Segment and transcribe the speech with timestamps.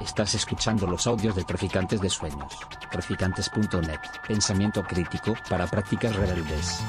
[0.00, 2.52] Estás escuchando los audios de Traficantes de Sueños.
[2.90, 4.00] Traficantes.net.
[4.26, 6.80] Pensamiento crítico para prácticas rebeldes.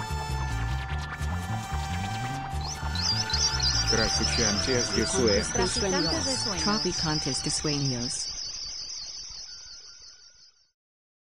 [3.91, 6.63] Traficantes de Sueños.
[6.63, 8.29] Traficantes de sueños.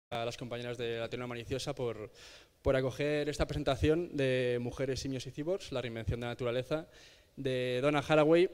[0.09, 2.11] A las compañeras de la Tierra Maliciosa por,
[2.61, 6.87] por acoger esta presentación de Mujeres, Simios y Cyborgs, la reinvención de la naturaleza,
[7.35, 8.49] de Donna Haraway.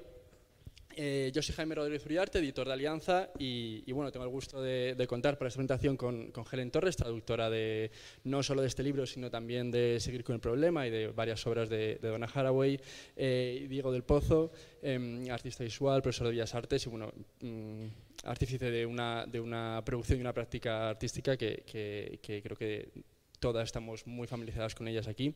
[0.96, 4.96] Eh, yo soy Jaime Rodríguez Uriarte, editor de Alianza, y, bueno, tengo el gusto de,
[5.08, 7.92] contar para esta presentación con, con Helen Torres, traductora de
[8.26, 11.46] no solo de este libro, sino también de Seguir con el problema y de varias
[11.48, 12.80] obras de, de Donna Haraway,
[13.16, 17.86] eh, Diego del Pozo, em, artista visual, profesor de Bellas Artes y bueno, mm,
[18.26, 21.64] artífice de una, de una producción y una práctica artística que,
[22.22, 22.90] creo que
[23.40, 25.36] todas estamos muy familiarizadas con ellas aquí.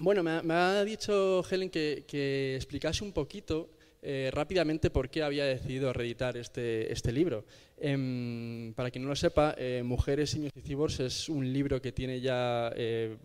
[0.00, 3.70] Bueno, me ha, dicho Helen que, explicase un poquito
[4.00, 7.44] eh, rápidamente por qué había decidido reeditar este, este libro.
[7.76, 11.90] Em, para quien no lo sepa, eh, Mujeres, Simios y Cyborgs es un libro que
[11.90, 13.16] tiene ya eh,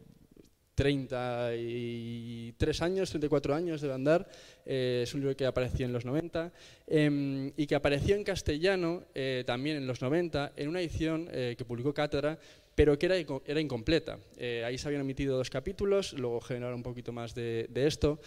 [0.75, 4.27] 33 años, 34 años de andar.
[4.65, 6.51] Eh, es un libro que apareció en los 90
[6.87, 11.53] em, y que apareció en castellano eh, también en los 90 en una edición eh,
[11.57, 12.39] que publicó Cátedra,
[12.75, 14.19] pero que era, era incompleta.
[14.37, 18.19] Eh, ahí se habían emitido dos capítulos, luego generaron un poquito más de, de esto.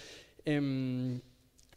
[0.44, 1.20] Em,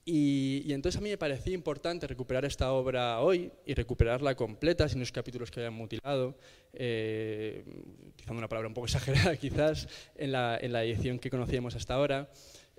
[0.05, 4.89] y, y entonces a mí me parecía importante recuperar esta obra hoy y recuperarla completa,
[4.89, 6.35] sin los capítulos que hayan mutilado,
[6.73, 7.63] eh,
[8.07, 11.93] utilizando una palabra un poco exagerada quizás, en la, en la edición que conocíamos hasta
[11.93, 12.29] ahora.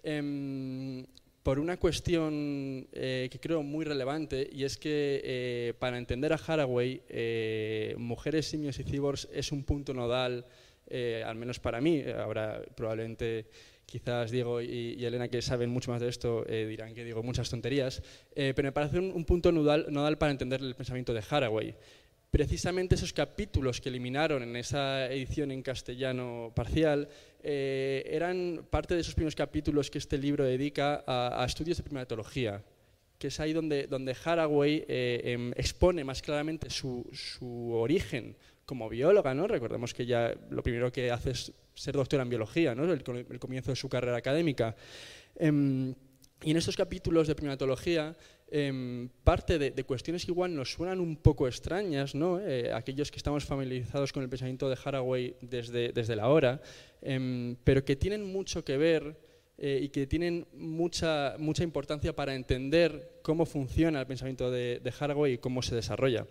[0.03, 1.07] Em,
[1.43, 6.37] por una cuestión eh, que creo muy relevante, y es que eh, para entender a
[6.37, 10.45] Haraway, eh, Mujeres, Simios y Cyborgs es un punto nodal,
[11.25, 13.47] al menos para mí, ahora probablemente
[13.87, 18.03] quizás Diego y, Elena, que saben mucho más de esto, dirán que digo muchas tonterías,
[18.35, 21.77] pero me parece un, un punto nodal, nodal para entender el pensamiento de Haraway.
[22.31, 27.09] Precisamente esos capítulos que eliminaron en esa edición en castellano parcial
[27.43, 32.63] eh, eran parte de esos primeros capítulos que este libro dedica a, estudios de primatología,
[33.19, 38.89] que es ahí donde, donde Haraway eh, em, expone más claramente su, su origen como
[38.89, 39.47] bióloga, ¿no?
[39.47, 42.85] Recordemos que ya lo primero que hace es ser doctora en biología, ¿no?
[42.85, 44.77] El, el comienzo de su carrera académica.
[45.37, 45.95] Em,
[46.43, 48.17] y en estos capítulos de primatología,
[48.51, 52.41] em, parte de, de cuestiones que igual nos suenan un poco extrañas, ¿no?
[52.41, 56.63] Eh, aquellos que estamos familiarizados con el pensamiento de Haraway desde, desde la hora,
[57.03, 59.17] em, pero que tienen mucho que ver
[59.59, 64.93] eh, y que tienen mucha, mucha importancia para entender cómo funciona el pensamiento de, de
[64.99, 66.27] Haraway y cómo se desarrolla.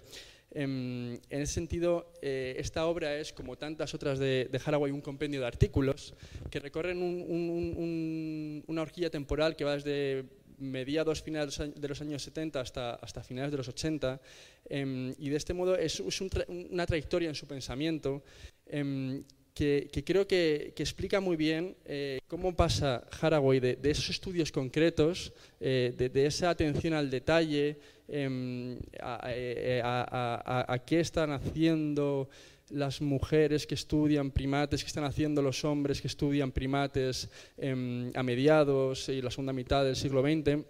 [0.52, 5.02] Em, en ese sentido, eh, esta obra es, como tantas otras de, de Haraway, un
[5.02, 6.16] compendio de artículos
[6.50, 10.26] que recorren un- un- un- un- una horquilla temporal que va desde
[10.58, 14.20] mediados finales de los años- de los años 70 hasta, hasta finales de los 80,
[14.68, 18.24] em, y de este modo es, es tra- una trayectoria en su pensamiento
[18.66, 19.24] em,
[19.54, 24.52] que, que creo que, que explica muy bien eh, cómo pasa Haraway de, esos estudios
[24.52, 27.78] concretos, eh, de, esa atención al detalle,
[28.08, 32.30] em, a, eh, a- qué están haciendo
[32.70, 37.28] las mujeres que estudian primates, qué están haciendo los hombres que estudian primates
[37.58, 40.64] em, a mediados y la segunda mitad del siglo XX.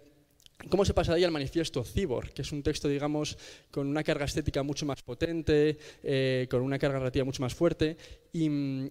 [0.68, 3.38] ¿Cómo se pasa de ahí al manifiesto Cyborg, que es un texto, digamos,
[3.70, 7.96] con una carga estética mucho más potente, eh, con una carga narrativa mucho más fuerte?
[8.32, 8.44] Y,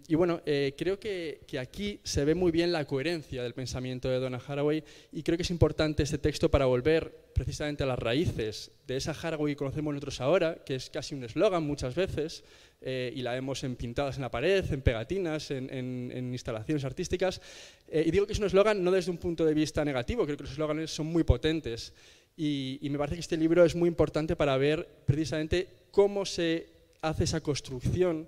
[0.07, 4.09] y bueno, eh, creo que, que aquí se ve muy bien la coherencia del pensamiento
[4.09, 7.97] de Donna Haraway y creo que es importante este texto para volver precisamente a las
[7.97, 12.43] raíces de esa Haraway que conocemos nosotros ahora, que es casi un eslogan muchas veces,
[12.81, 17.39] eh, y la vemos en pintadas en la pared, en pegatinas, en, instalaciones artísticas.
[17.87, 20.35] Eh, y digo que es un eslogan no desde un punto de vista negativo, creo
[20.35, 21.93] que los eslóganes son muy potentes.
[22.35, 26.67] Y, y me parece que este libro es muy importante para ver precisamente cómo se
[27.01, 28.27] hace esa construcción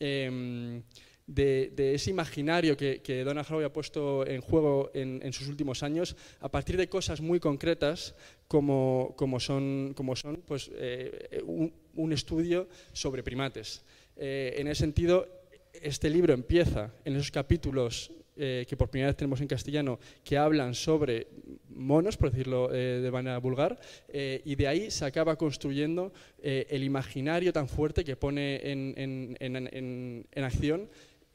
[0.00, 0.82] em,
[1.28, 5.46] de, de ese imaginario que, que Donna Haraway ha puesto en juego en, en sus
[5.46, 8.14] últimos años a partir de cosas muy concretas
[8.48, 13.84] como, como son, como son pues, eh, un, un estudio sobre primates.
[14.16, 15.28] Eh, en ese sentido,
[15.74, 18.10] este libro empieza en esos capítulos
[18.40, 21.26] eh, que por primera vez tenemos en castellano que hablan sobre
[21.70, 23.78] monos, por decirlo eh, de manera vulgar,
[24.08, 28.94] eh, y de ahí se acaba construyendo eh, el imaginario tan fuerte que pone en,
[28.96, 30.88] en- en- en- en acción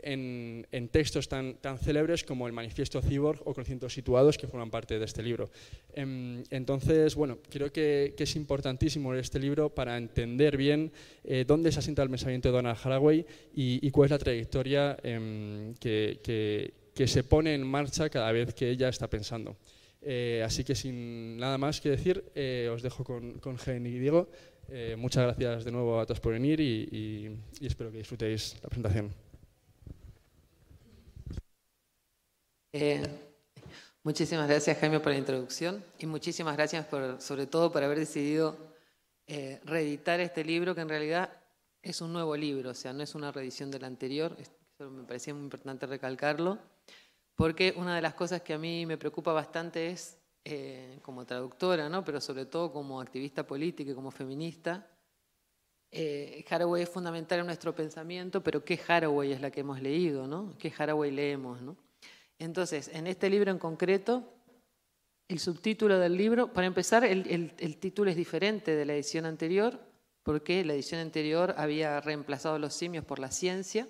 [0.04, 4.70] en, en textos tan, tan célebres como el Manifiesto Cyborg o Conocimientos Situados, que forman
[4.70, 5.50] parte de este libro.
[5.94, 10.92] Em, entonces, bueno, creo que, que es importantísimo este libro para entender bien
[11.24, 14.98] eh, dónde se asienta el pensamiento de Donald Haraway y, y cuál es la trayectoria
[15.04, 19.58] em, que, que- que se pone en marcha cada vez que ella está pensando.
[20.04, 23.98] Eh, así que sin nada más que decir, eh, os dejo con, con Gen y
[23.98, 24.30] Diego.
[24.70, 28.58] Eh, muchas gracias de nuevo a todos por venir y, y- y espero que disfrutéis
[28.62, 29.23] la presentación.
[32.76, 33.04] Eh,
[34.04, 38.58] muchísimas gracias Jaime por la introducción y muchísimas gracias por, sobre todo por haber decidido
[39.28, 41.32] eh, reeditar este libro que en realidad
[41.84, 45.04] es un nuevo libro, o sea, no es una reedición del anterior, es- eso me
[45.04, 46.58] parecía muy importante recalcarlo,
[47.36, 51.90] porque una de las cosas que a mí me preocupa bastante es, eh, como traductora,
[51.90, 52.04] ¿no?
[52.04, 54.90] pero sobre todo como activista política y como feminista,
[56.50, 60.26] Haraway es fundamental en nuestro pensamiento, pero ¿qué Haraway es la que hemos leído?
[60.26, 60.58] ¿no?
[60.58, 61.62] ¿Qué Haraway leemos?
[61.62, 61.78] ¿no?
[62.44, 64.30] Entonces, en este libro en concreto,
[65.30, 69.80] el subtítulo del libro, para empezar, el, título es diferente de la edición anterior,
[70.24, 73.88] porque la edición anterior había reemplazado a los simios por la ciencia,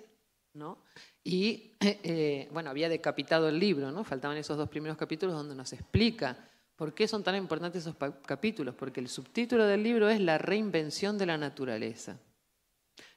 [0.52, 0.78] ¿no?
[1.24, 4.04] Y, eh, eh, bueno, había decapitado el libro, ¿no?
[4.04, 8.76] Faltaban esos dos primeros capítulos donde nos explica por qué son tan importantes esos capítulos,
[8.76, 12.20] porque el subtítulo del libro es La reinvención de la naturaleza.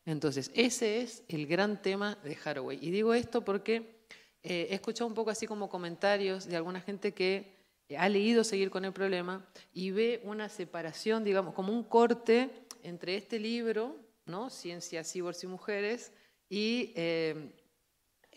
[0.04, 2.80] Entonces, ese es el gran tema de Haraway.
[2.81, 3.97] Y digo esto porque
[4.44, 7.57] eh, he escuchado un poco así como comentarios de alguna gente que
[7.89, 12.50] eh, ha leído Seguir con el problema y ve una separación, digamos, como un corte
[12.84, 13.95] entre este libro,
[14.25, 14.50] ¿no?
[14.50, 16.12] Ciencia, Cyborgs y Mujeres,
[16.50, 17.51] y, eh,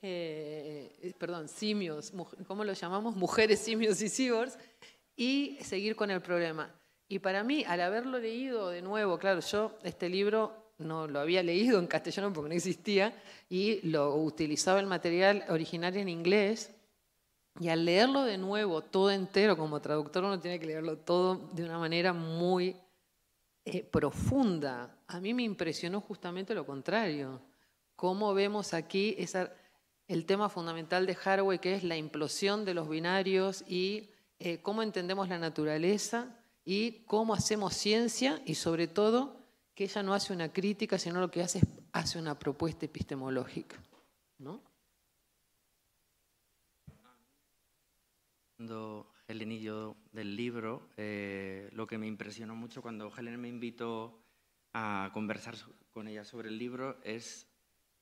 [0.02, 2.12] eh, perdón, simios,
[2.46, 3.16] ¿cómo lo llamamos?
[3.16, 4.58] Mujeres, simios y cyborgs,
[5.16, 6.74] y seguir con el problema.
[7.08, 11.42] Y para mí, al haberlo leído de nuevo, claro, yo este libro no lo había
[11.42, 13.14] leído en castellano porque no existía
[13.48, 16.72] y lo utilizaba el material original en inglés.
[17.58, 21.64] Y al leerlo de nuevo, todo entero, como traductor uno tiene que leerlo todo de
[21.64, 22.76] una manera muy
[23.64, 24.96] eh, profunda.
[25.06, 27.40] A mí me impresionó justamente lo contrario.
[27.96, 29.16] Cómo vemos aquí
[30.08, 34.82] el tema fundamental de Haraway, que es la implosión de los binarios y eh, cómo
[34.82, 36.34] entendemos la naturaleza
[36.64, 39.39] y cómo hacemos ciencia y sobre todo
[39.80, 43.82] que ella no hace una crítica, sino lo que hace es hace una propuesta epistemológica.
[44.36, 44.62] ¿no?
[48.58, 53.48] Cuando Helen y yo del libro, eh, lo que me impresionó mucho cuando Helen me
[53.48, 54.22] invitó
[54.74, 55.54] a conversar
[55.92, 57.48] con ella sobre el libro es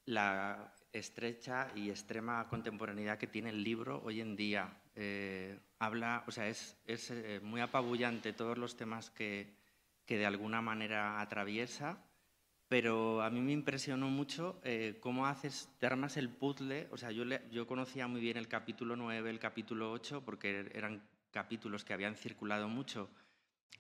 [0.05, 4.83] la estrecha y extrema contemporaneidad que tiene el libro hoy en día.
[4.97, 9.58] Eh, habla, o sea, es, es, eh, muy apabullante todos los temas que,
[10.09, 12.03] que de alguna manera atraviesa,
[12.69, 16.89] pero a mí me impresionó mucho eh, cómo haces, te armas el puzzle.
[16.91, 20.73] O sea, yo, yo conocía muy bien el capítulo 9, el capítulo 8, porque er-
[20.77, 23.11] eran capítulos que habían circulado mucho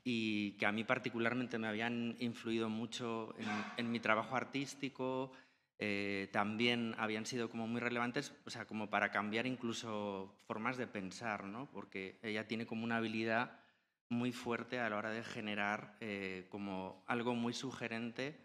[0.04, 3.48] y que a mí particularmente me habían influido mucho en,
[3.78, 5.32] en mi trabajo artístico.
[5.80, 10.86] eh, también habían sido como muy relevantes, o sea, como para cambiar incluso formas de
[10.88, 11.70] pensar, ¿no?
[11.72, 13.60] Porque ella tiene como una habilidad
[14.08, 18.38] muy fuerte a la hora de generar eh, como algo muy sugerente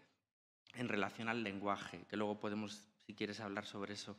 [0.74, 4.16] en relación al lenguaje, que luego podemos, si quieres, hablar sobre eso.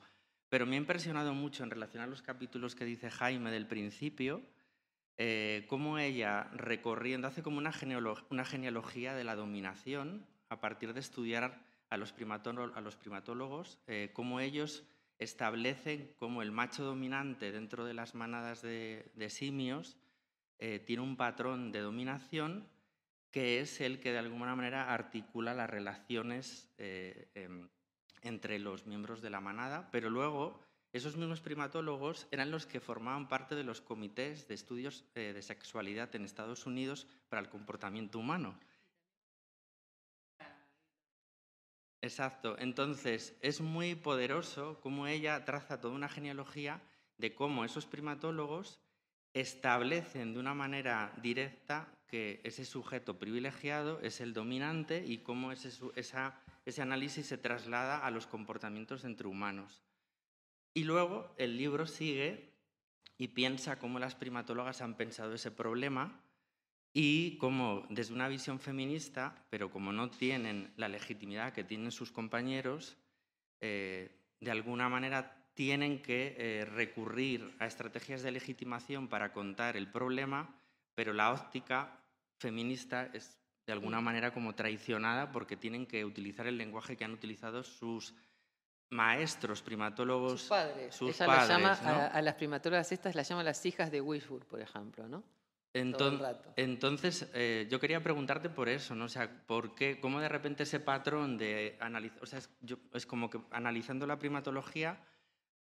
[0.49, 4.41] Pero me ha impresionado mucho en relación a los capítulos que dice Jaime del principio,
[5.17, 10.93] eh, cómo ella, recorriendo, hace como una, genealo- una genealogía de la dominación a partir
[10.93, 12.13] de estudiar a los,
[12.75, 14.83] a los primatólogos, eh, cómo ellos
[15.19, 19.97] establecen cómo el macho dominante dentro de las manadas de simios
[20.59, 22.69] eh, tiene un patrón de dominación
[23.31, 27.67] que es el que de alguna manera articula las relaciones eh, em,
[28.21, 30.61] entre los miembros de la manada, pero luego
[30.93, 35.41] esos mismos primatólogos eran los que formaban parte de los comités de estudios eh, de
[35.41, 38.57] sexualidad en Estados Unidos para el comportamiento humano.
[42.01, 42.55] Exacto.
[42.59, 46.81] Entonces, es muy poderoso cómo ella traza toda una genealogía
[47.17, 48.79] de cómo esos primatólogos
[49.35, 55.69] establecen de una manera directa que ese sujeto privilegiado es el dominante y cómo ese,
[56.65, 59.83] ese análisis se traslada a los comportamientos entre humanos.
[60.73, 62.53] Y luego el libro sigue
[63.17, 66.21] y piensa cómo las primatólogas han pensado ese problema
[66.93, 72.09] y cómo desde una visión feminista, pero como no tienen la legitimidad que tienen sus
[72.09, 72.95] compañeros,
[73.59, 79.89] eh, de alguna manera tienen que eh, recurrir a estrategias de legitimación para contar el
[79.89, 80.53] problema,
[80.93, 81.99] pero la óptica
[82.37, 87.13] feminista es de alguna manera como traicionada porque tienen que utilizar el lenguaje que han
[87.13, 88.13] utilizado sus
[88.91, 90.95] maestros primatólogos, Sus padres.
[90.95, 91.89] sus Ella padres, llama, ¿no?
[91.89, 95.23] a, a las primatólogas estas las llama las hijas de Wishford, por ejemplo, ¿no?
[95.73, 96.53] Enton- rato.
[96.55, 99.05] Entonces, eh, yo quería preguntarte por eso, ¿no?
[99.05, 102.77] O sea, ¿por qué, cómo de repente ese patrón de analizar, o sea, es, yo-
[102.93, 104.97] es como que analizando la primatología,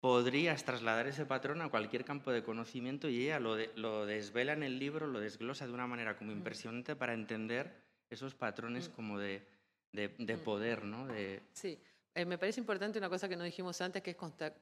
[0.02, 4.52] podrías trasladar ese patrón a cualquier campo de conocimiento y ella lo, de- lo desvela
[4.52, 7.72] en el libro, lo desglosa de una manera como impresionante para entender
[8.10, 9.46] esos patrones como de,
[9.92, 11.06] de- de poder, ¿no?
[11.52, 11.78] Sí,
[12.14, 14.16] Eh, me parece importante una cosa que no dijimos antes, que es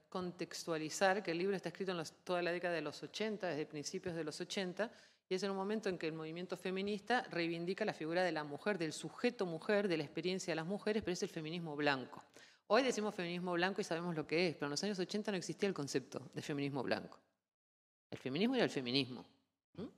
[0.09, 3.67] contextualizar que el libro está escrito en los- toda la década de los 80, desde
[3.67, 4.89] principios de los 80,
[5.29, 8.45] y es en un momento en que el movimiento feminista reivindica la figura de la
[8.45, 12.23] mujer, del sujeto mujer, de la experiencia de las mujeres, pero es el feminismo blanco.
[12.73, 15.37] Hoy decimos feminismo blanco y sabemos lo que es, pero en los años 80 no
[15.37, 17.19] existía el concepto de feminismo blanco.
[18.09, 19.25] El feminismo era el feminismo.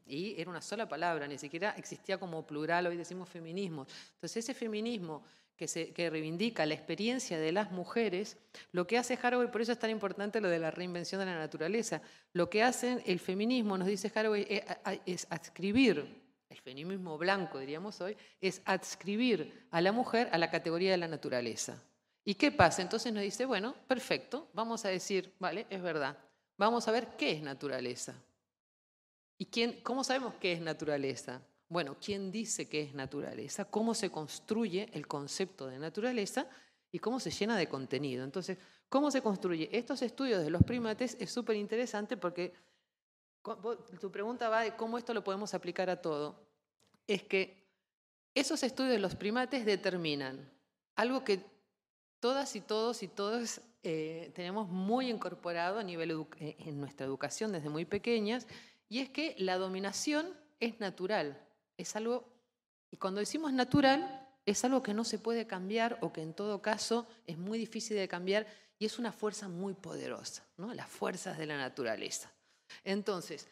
[0.07, 3.87] Y era una sola palabra, ni siquiera existía como plural, hoy decimos feminismo.
[4.15, 5.23] Entonces ese feminismo
[5.55, 8.39] que, reivindica la experiencia de las mujeres,
[8.71, 11.39] lo que hace Haraway, por eso es tan importante lo de la reinvención de la
[11.39, 12.01] naturaleza,
[12.33, 14.65] lo que hace el feminismo, nos dice Haraway, es,
[15.05, 20.93] es adscribir, el feminismo blanco diríamos hoy, es adscribir a la mujer a la categoría
[20.93, 21.79] de la naturaleza.
[22.25, 22.83] ¿Y qué pasa?
[22.83, 26.17] Entonces nos dice, bueno, perfecto, vamos a decir, vale, es verdad,
[26.57, 28.15] vamos a ver qué es naturaleza.
[29.39, 31.43] ¿Y quién, cómo sabemos qué es naturaleza?
[31.69, 33.65] Bueno, ¿quién dice qué es naturaleza?
[33.65, 36.47] ¿Cómo se construye el concepto de naturaleza?
[36.93, 38.23] Y cómo se llena de contenido.
[38.23, 39.69] Entonces, ¿cómo se construye?
[39.73, 42.53] Estos estudios de los primates es súper interesante porque
[44.01, 46.47] tu pregunta va de cómo esto lo podemos aplicar a todo.
[47.07, 47.67] Es que
[48.35, 50.53] esos estudios de los primates determinan
[50.95, 51.45] algo que
[52.23, 57.51] todas y todos y todos eh, tenemos muy incorporado a nivel eh, en nuestra educación
[57.51, 58.47] desde muy pequeñas,
[58.89, 61.45] y es que la dominación es natural,
[61.77, 62.33] es algo,
[62.93, 66.63] y cuando decimos natural, es algo que no se puede cambiar o que en todo
[66.63, 68.47] caso es muy difícil de cambiar
[68.79, 70.73] y es una fuerza muy poderosa, ¿no?
[70.75, 72.31] las fuerzas de la naturaleza.
[72.85, 73.49] Entonces,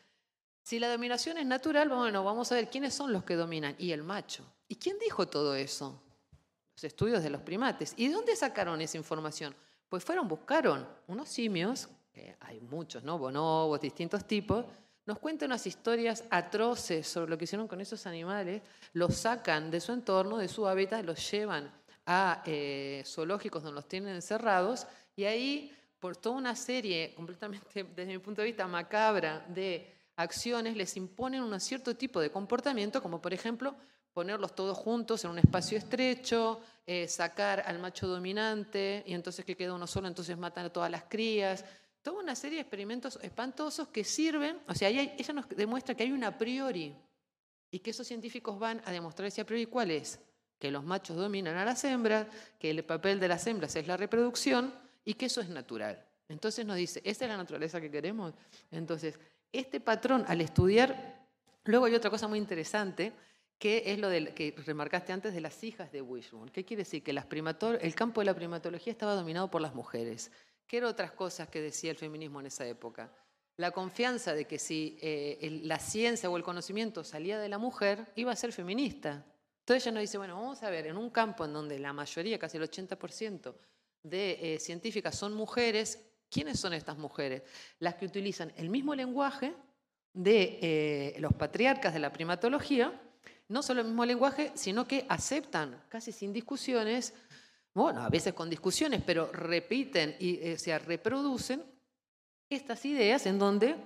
[0.62, 3.74] si la dominación es natural, bueno, vamos a ver quiénes son los que dominan.
[3.78, 4.44] Y el macho.
[4.68, 6.00] ¿Y quién dijo todo eso?
[6.84, 7.94] Estudios de los primates.
[7.96, 9.54] ¿Y de dónde sacaron esa información?
[9.88, 13.18] Pues fueron, buscaron unos simios, que hay muchos, ¿no?
[13.18, 14.64] Bonobos, distintos tipos,
[15.06, 19.80] nos cuentan unas historias atroces sobre lo que hicieron con esos animales, los sacan de
[19.80, 21.72] su entorno, de su hábitat, los llevan
[22.06, 28.12] a eh, zoológicos donde los tienen encerrados y ahí, por toda una serie completamente, desde
[28.12, 33.20] mi punto de vista, macabra de acciones, les imponen un cierto tipo de comportamiento, como
[33.20, 33.74] por ejemplo
[34.20, 39.56] ponerlos todos juntos en un espacio estrecho, eh, sacar al macho dominante y entonces que
[39.56, 41.64] queda uno solo, entonces matan a todas las crías.
[42.02, 46.02] Toda una serie de experimentos espantosos que sirven, o sea, hay- ella nos demuestra que
[46.02, 46.94] hay un a priori
[47.70, 50.20] y que esos científicos van a demostrar ese a priori cuál es,
[50.58, 52.26] que los machos dominan a las hembras,
[52.58, 56.04] que el papel de las hembras es la reproducción y que eso es natural.
[56.28, 58.34] Entonces nos dice, ¿esta es la naturaleza que queremos?
[58.70, 59.18] Entonces,
[59.50, 61.18] este patrón al estudiar,
[61.64, 63.14] luego hay otra cosa muy interesante,
[63.60, 66.50] que es lo del, que remarcaste antes de las hijas de Wishbone.
[66.50, 67.02] ¿Qué quiere decir?
[67.04, 70.32] Que las primato- el campo de la primatología estaba dominado por las mujeres.
[70.66, 73.12] ¿Qué eran otras cosas que decía el feminismo en esa época?
[73.58, 77.58] La confianza de que si eh, el- la ciencia o el conocimiento salía de la
[77.58, 79.26] mujer, iba a ser feminista.
[79.60, 82.38] Entonces ella nos dice, bueno, vamos a ver, en un campo en donde la mayoría,
[82.38, 83.54] casi el 80%
[84.02, 87.42] de eh, científicas son mujeres, ¿quiénes son estas mujeres?
[87.78, 89.52] Las que utilizan el mismo lenguaje
[90.14, 92.98] de eh, los patriarcas de la primatología,
[93.50, 97.12] no solo el mismo lenguaje, sino que aceptan casi sin discusiones,
[97.74, 101.62] bueno, a veces con discusiones, pero repiten y eh, se reproducen
[102.48, 103.76] estas ideas en donde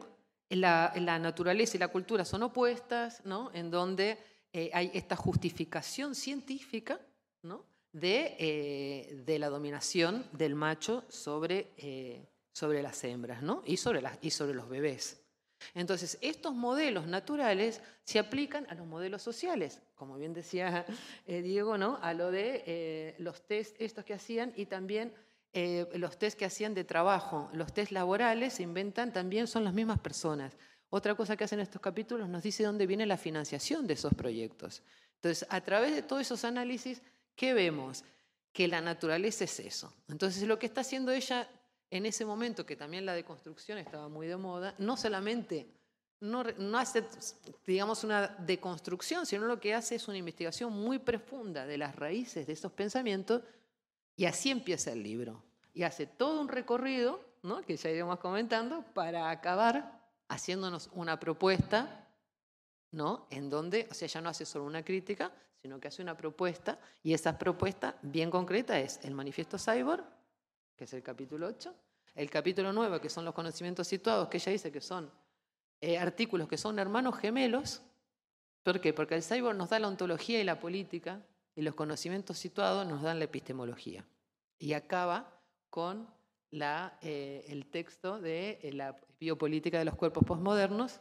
[0.50, 3.50] la, la naturaleza y la cultura son opuestas, ¿no?
[3.52, 4.18] en donde
[4.52, 7.00] eh, hay esta justificación científica
[7.42, 7.64] ¿no?
[7.92, 13.62] de, eh, de la dominación del macho sobre, eh, sobre las hembras ¿no?
[13.66, 15.23] y, sobre y sobre los bebés.
[15.74, 20.84] Entonces, estos modelos naturales se aplican a los modelos sociales, como bien decía
[21.26, 21.98] eh, Diego, ¿no?
[22.02, 25.12] a lo de eh, los test estos que hacían y también
[25.52, 27.48] eh, los test que hacían de trabajo.
[27.52, 30.56] Los test laborales se inventan también, son las mismas personas.
[30.90, 34.82] Otra cosa que hacen estos capítulos nos dice dónde viene la financiación de esos proyectos.
[35.16, 37.02] Entonces, a través de todos esos análisis,
[37.34, 38.04] ¿qué vemos?
[38.52, 39.92] Que la naturaleza es eso.
[40.08, 41.48] Entonces, lo que está haciendo ella
[41.96, 45.68] en ese momento, que también la deconstrucción estaba muy de moda, no solamente
[46.18, 46.42] no,
[46.76, 47.04] hace,
[47.64, 52.48] digamos, una deconstrucción, sino lo que hace es una investigación muy profunda de las raíces
[52.48, 53.42] de esos pensamientos
[54.16, 55.44] y así empieza el libro.
[55.72, 57.62] Y hace todo un recorrido, ¿no?
[57.62, 62.08] que ya iremos comentando, para acabar haciéndonos una propuesta,
[62.90, 63.28] ¿no?
[63.30, 65.30] en donde, o sea, ya no hace solo una crítica,
[65.62, 70.04] sino que hace una propuesta, y esa propuesta bien concreta es el manifiesto Cyborg,
[70.76, 71.74] que es el capítulo 8,
[72.14, 75.10] el capítulo 9, que son los conocimientos situados, que ella dice que son
[75.80, 77.82] eh, artículos que son hermanos gemelos.
[78.62, 78.94] ¿Por qué?
[78.94, 81.20] Porque el cyborg nos da la ontología y la política,
[81.54, 84.04] y los conocimientos situados nos dan la epistemología.
[84.58, 85.30] Y acaba
[85.68, 86.08] con
[86.50, 91.00] eh, el texto de eh, la biopolítica de los cuerpos posmodernos,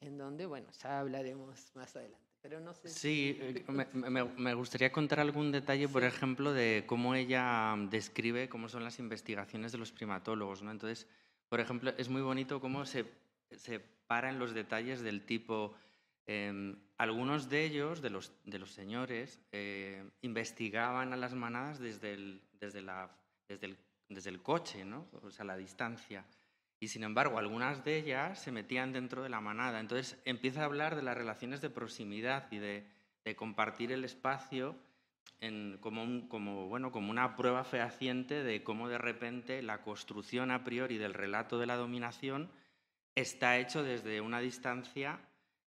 [0.00, 2.21] en donde, bueno, ya hablaremos más adelante.
[2.42, 6.84] Pero no sé Sí, eh, me, me- me gustaría contar algún detalle, por ejemplo, de
[6.86, 10.62] cómo ella mm, describe cómo son las investigaciones de los primatólogos.
[10.62, 10.70] ¿no?
[10.72, 11.06] Entonces,
[11.48, 13.04] por ejemplo, es muy bonito cómo se,
[13.52, 15.74] se para en los detalles del tipo...
[16.26, 22.12] em, algunos de ellos, de los, de los señores, eh, investigaban a las manadas desde
[22.14, 23.10] el, desde la,
[23.48, 23.76] desde el,
[24.08, 25.08] desde el coche, ¿no?
[25.22, 26.24] o sea, la distancia.
[26.82, 29.78] Y sin embargo, algunas de ellas se metían dentro de la manada.
[29.78, 32.84] Entonces empieza a hablar de las relaciones de proximidad y de,
[33.24, 34.74] de compartir el espacio
[35.40, 40.50] en- como, un- como, bueno, como una prueba fehaciente de cómo de repente la construcción
[40.50, 42.50] a priori del relato de la dominación
[43.14, 45.20] está hecho desde una distancia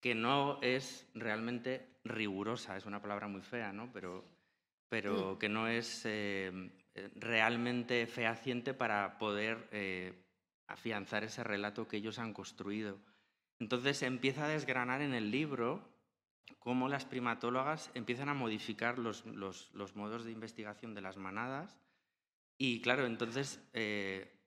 [0.02, 3.90] que no es realmente rigurosa, es una palabra muy fea, ¿no?
[3.94, 4.26] pero,
[4.90, 6.52] pero que no es eh,
[6.94, 10.12] eh, realmente fehaciente para poder eh,
[10.68, 12.98] afianzar ese relato que ellos han construido.
[13.58, 15.82] Entonces empieza a desgranar en el libro
[16.60, 21.76] cómo las primatólogas empiezan a modificar los, los- modos de investigación de las manadas
[22.56, 24.40] y claro, entonces eh,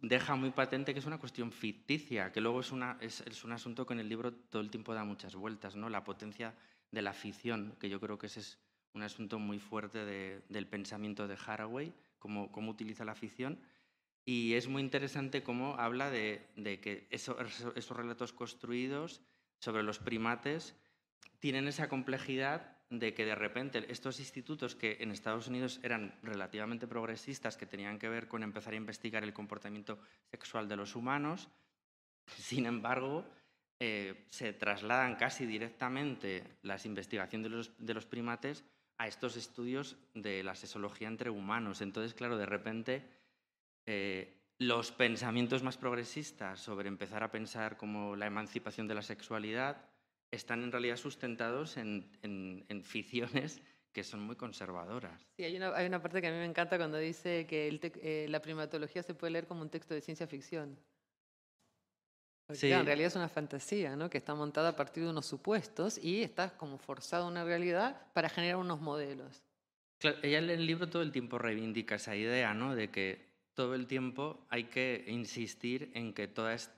[0.00, 3.86] deja muy patente que es una cuestión ficticia, que luego es, una, es, un asunto
[3.86, 5.88] que en el libro todo el tiempo da muchas vueltas, ¿no?
[5.88, 6.54] la potencia
[6.90, 8.58] de la ficción, que yo creo que ese es
[8.94, 13.58] un asunto muy fuerte de- del pensamiento de Haraway, cómo, cómo utiliza la ficción.
[14.24, 16.48] Y es muy interesante cómo habla de,
[16.80, 19.20] que eso- eso- esos relatos construidos
[19.58, 20.76] sobre los primates
[21.40, 26.86] tienen esa complejidad de que de repente estos institutos que en Estados Unidos eran relativamente
[26.86, 29.98] progresistas, que tenían que ver con empezar a investigar el comportamiento
[30.30, 31.48] sexual de los humanos,
[32.26, 33.24] sin embargo,
[33.80, 38.64] eh, se trasladan casi directamente las investigaciones de los, de los primates
[38.98, 41.80] a estos estudios de la sexología entre humanos.
[41.80, 43.08] Entonces, claro, de repente
[43.86, 49.84] eh, los pensamientos más progresistas sobre empezar a pensar como la emancipación de la sexualidad
[50.30, 53.60] están en realidad sustentados en, en- en ficciones
[53.92, 55.20] que son muy conservadoras.
[55.36, 57.80] Sí, hay una, hay una parte que a mí me encanta cuando dice que el
[57.82, 60.78] eh, la primatología se puede leer como un texto de ciencia ficción.
[62.46, 62.72] Porque, Sí.
[62.72, 64.10] en realidad es una fantasía, ¿no?
[64.10, 68.00] Que está montada a partir de unos supuestos y está como forzada a una realidad
[68.12, 69.42] para generar unos modelos.
[69.98, 72.74] Claro, ella en el libro todo el tiempo reivindica esa idea, ¿no?
[72.74, 76.70] De que todo el tiempo hay que insistir en que todos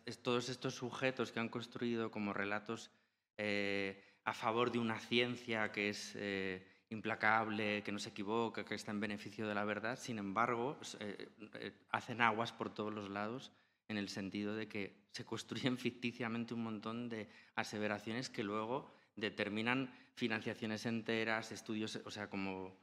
[0.49, 2.91] estos sujetos que han construido como relatos
[3.37, 8.75] eh, a favor de una ciencia que es eh, implacable, que no se equivoca, que
[8.75, 13.53] está en beneficio de la verdad, sin embargo, eh, hacen aguas por todos los lados
[13.89, 19.93] en el sentido de que se construyen ficticiamente un montón de aseveraciones que luego determinan
[20.15, 22.77] financiaciones enteras, estudios, o sea, como,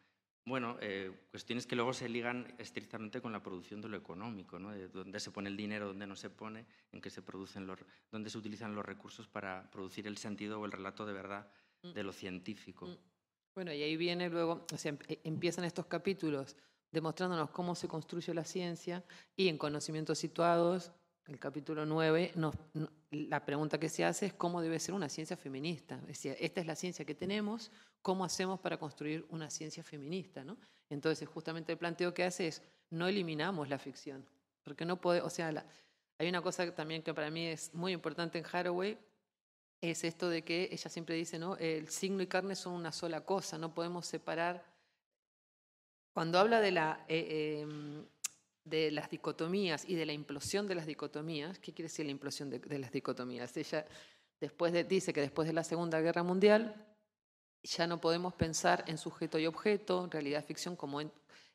[0.45, 4.71] bueno, eh, cuestiones que luego se ligan estrictamente con la producción de lo económico, ¿no?
[4.71, 7.79] De dónde se pone el dinero, dónde no se pone, en qué se producen los,
[8.11, 11.51] dónde se utilizan los recursos para producir el sentido o el relato de verdad
[11.83, 12.87] de lo científico.
[12.87, 12.97] Mm.
[13.55, 16.55] Bueno, y ahí viene luego, o sea, em- eh, empiezan estos capítulos
[16.91, 19.03] demostrándonos cómo se construye la ciencia
[19.35, 20.91] y en conocimientos situados,
[21.31, 25.07] el capítulo 9, nos- no- la pregunta que se hace es cómo debe ser una
[25.09, 25.95] ciencia feminista.
[26.01, 30.43] Es decir, esta es la ciencia que tenemos, ¿cómo hacemos para construir una ciencia feminista?
[30.43, 30.57] ¿no?
[30.89, 34.25] Entonces, justamente el planteo que hace es, no eliminamos la ficción,
[34.63, 35.65] porque no puede, o sea,
[36.17, 38.97] hay una cosa también que para mí es muy importante en Haraway,
[39.79, 41.55] es esto de que ella siempre dice, ¿no?
[41.57, 44.63] El signo y carne son una sola cosa, no podemos separar.
[46.13, 48.05] Cuando habla de, la, eh, em,
[48.63, 52.49] de las dicotomías y de la implosión de las dicotomías, ¿qué quiere decir la implosión
[52.49, 53.55] de, las dicotomías?
[53.57, 53.85] Ella
[54.39, 56.75] después de- dice que después de la Segunda Guerra Mundial
[57.63, 61.11] ya no podemos pensar en sujeto y objeto, realidad ficción, como en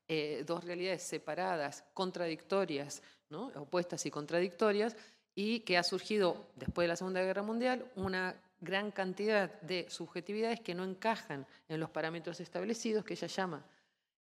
[0.08, 3.46] eh, dos realidades separadas, contradictorias, ¿no?
[3.56, 4.96] opuestas y contradictorias,
[5.34, 10.60] y que ha surgido después de la Segunda Guerra Mundial una gran cantidad de subjetividades
[10.60, 13.66] que no encajan en los parámetros establecidos, que ella llama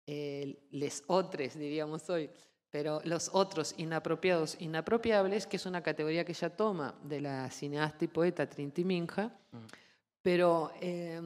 [0.08, 2.30] eh, les otres, diríamos hoy,
[2.76, 8.04] pero los otros inapropiados, inapropiables, que es una categoría que ella toma de la cineasta
[8.04, 9.32] y poeta Trinity Minja,
[10.22, 11.22] pero eh,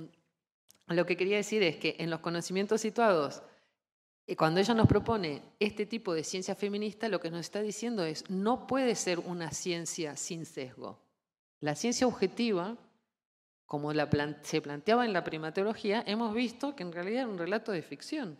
[0.89, 3.41] lo que quería decir es que en los conocimientos situados,
[4.27, 8.05] eh, cuando ella nos propone este tipo de ciencia feminista, lo que nos está diciendo
[8.05, 10.99] es, no puede ser una ciencia sin sesgo.
[11.61, 12.77] La ciencia objetiva,
[13.65, 17.39] como la plan- se planteaba en la primatología, hemos visto que en realidad era un
[17.39, 18.37] relato de ficción.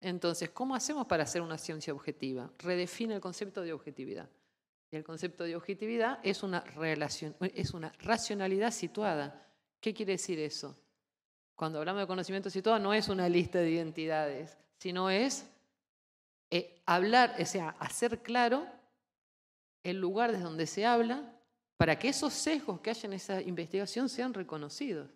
[0.00, 2.50] Entonces, ¿cómo hacemos para hacer una ciencia objetiva?
[2.58, 4.28] Redefine el concepto de objetividad.
[4.90, 9.46] Y el concepto de objetividad es una, relación, es una racionalidad situada.
[9.80, 10.76] ¿Qué quiere decir eso?
[11.54, 15.44] Cuando hablamos de conocimiento situado no es una lista de identidades, sino es
[16.50, 18.66] eh, hablar, o sea, hacer claro
[19.82, 21.34] el lugar desde donde se habla
[21.76, 25.10] para que esos sesgos que haya en esa investigación sean reconocidos.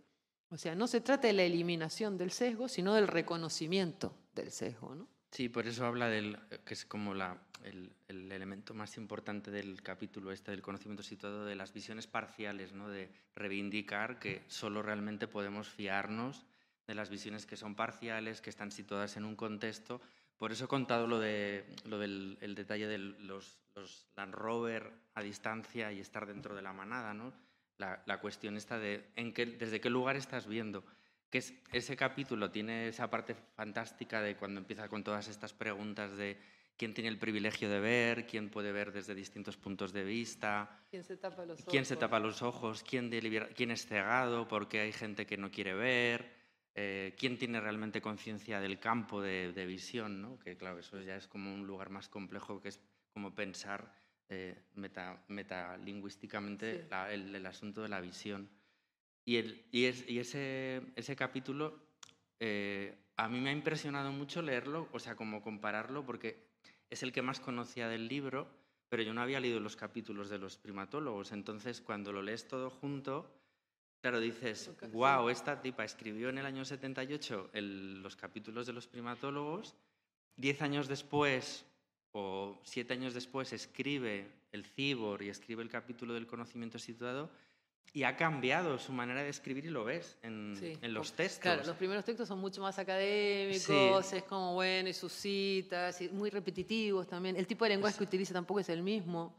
[0.50, 4.50] O sea, no se trata de la eliminación del sesgo, sino del reconocimiento del.
[4.80, 5.08] ¿no?
[5.30, 10.30] Sí, por eso habla del, que es como el, el, elemento más importante del capítulo
[10.32, 12.88] este del conocimiento situado, de las visiones parciales, ¿no?
[12.88, 16.44] de reivindicar que solo realmente podemos fiarnos
[16.86, 20.00] de las visiones que son parciales, que están situadas en un contexto.
[20.36, 24.92] Por eso he contado lo, de, lo del el detalle de los, los Land Rover
[25.14, 27.32] a distancia y estar dentro de la manada, ¿no?
[27.78, 30.84] la, la cuestión esta de en qué, desde qué lugar estás viendo
[31.32, 36.14] que es, ese capítulo tiene esa parte fantástica de cuando empieza con todas estas preguntas
[36.18, 36.36] de
[36.76, 41.02] quién tiene el privilegio de ver, quién puede ver desde distintos puntos de vista, quién
[41.02, 44.80] se tapa los ojos, quién, se tapa los ojos, quién, delibera, quién es cegado, porque
[44.80, 46.30] hay gente que no quiere ver,
[46.74, 50.38] eh, quién tiene realmente conciencia del campo de, de visión, ¿no?
[50.38, 52.80] que claro, eso ya es como un lugar más complejo que es
[53.14, 53.90] como pensar
[54.28, 56.88] eh, meta, metalingüísticamente Sí.
[56.90, 58.50] la- el, el asunto de la visión.
[59.24, 61.78] Y, el, y, es- y ese, ese capítulo
[62.40, 66.48] eh, a mí me ha impresionado mucho leerlo, o sea, como compararlo, porque
[66.90, 68.48] es el que más conocía del libro,
[68.88, 71.32] pero yo no había leído los capítulos de los primatólogos.
[71.32, 73.30] Entonces, cuando lo lees todo junto,
[74.00, 78.88] claro, dices, wow, esta tipa escribió en el año 78 el- los capítulos de los
[78.88, 79.76] primatólogos,
[80.36, 81.64] diez años después
[82.12, 87.30] o siete años después escribe el Cibor y escribe el capítulo del conocimiento situado
[87.94, 90.78] y ha cambiado su manera de escribir y lo ves en, Sí.
[90.80, 91.42] en los textos.
[91.42, 96.08] Claro, los primeros textos son mucho más académicos, es como bueno, y sus citas, y
[96.08, 97.36] muy repetitivos también.
[97.36, 99.34] El tipo de lenguaje que utiliza tampoco es el mismo.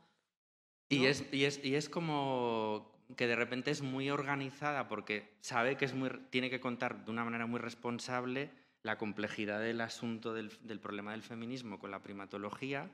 [0.90, 5.76] Y, es, y, es, y es como que de repente es muy organizada porque sabe
[5.76, 8.52] que es muy, tiene que contar de una manera muy responsable
[8.84, 12.92] la complejidad del asunto del, del problema del feminismo con la primatología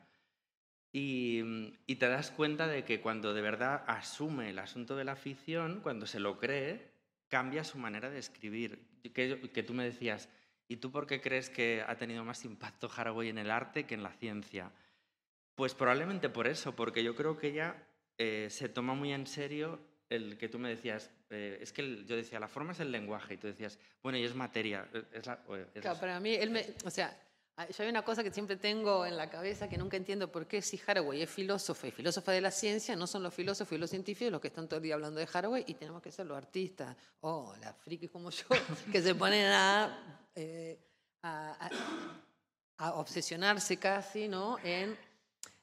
[0.91, 5.15] y, y te das cuenta de que cuando de verdad asume el asunto de la
[5.15, 6.89] ficción, cuando se lo cree,
[7.28, 8.88] cambia su manera de escribir.
[9.13, 10.30] Que, que tú me decías,
[10.67, 13.93] ¿y tú por qué crees que ha tenido más impacto Haraway en el arte que
[13.95, 14.71] en la ciencia?
[15.56, 17.84] Pues probablemente por eso, porque yo creo que ella
[18.17, 22.06] eh, se toma muy en serio el que tú me decías, eh, es que el-
[22.08, 24.88] yo decía, la forma es el lenguaje, y tú decías, bueno, y es materia.
[25.13, 27.15] es la- o es- Claro, para mí, él me, o sea,
[27.67, 30.61] yo hay una cosa que siempre tengo en la cabeza que nunca entiendo por qué
[30.61, 33.89] si Haraway es filósofa y filósofa de la ciencia, no son los filósofos y los
[33.89, 36.37] científicos los que están todo el día hablando de Haraway y tenemos que ser los
[36.37, 38.45] artistas o las frikis como yo
[38.91, 40.79] que se ponen a, eh,
[41.21, 44.57] a obsesionarse casi ¿no?
[44.63, 44.97] en,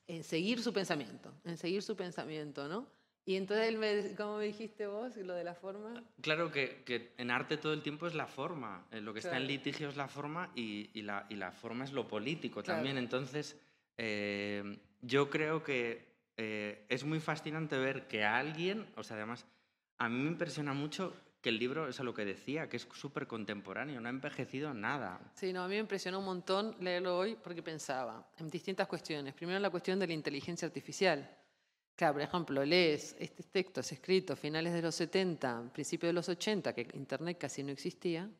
[0.06, 2.87] en seguir su pensamiento, en seguir su pensamiento, ¿no?
[3.29, 6.01] Y entonces él me, ¿cómo me dijiste vos lo de la forma?
[6.21, 8.87] Claro que, que en arte todo el tiempo es la forma.
[8.93, 9.49] eh, Lo que está en Claro.
[9.53, 12.77] litigio es la forma y, y la, y la forma es lo político Claro.
[12.79, 12.99] también.
[12.99, 13.61] Entonces,
[13.99, 19.45] eh, yo creo que eh, es muy fascinante ver que a alguien, o sea, además,
[19.99, 21.12] a mí me impresiona mucho
[21.43, 24.73] que el libro, es a lo que decía, que es súper contemporáneo, no ha envejecido
[24.73, 25.19] nada.
[25.35, 29.35] Sí, no, a mí me impresionó un montón leerlo hoy porque pensaba en distintas cuestiones.
[29.35, 31.29] Primero la cuestión de la inteligencia artificial.
[31.96, 36.12] Claro, por ejemplo, lees este texto es escrito a finales de los 70, principios de
[36.12, 38.30] los 80, que Internet casi no existía,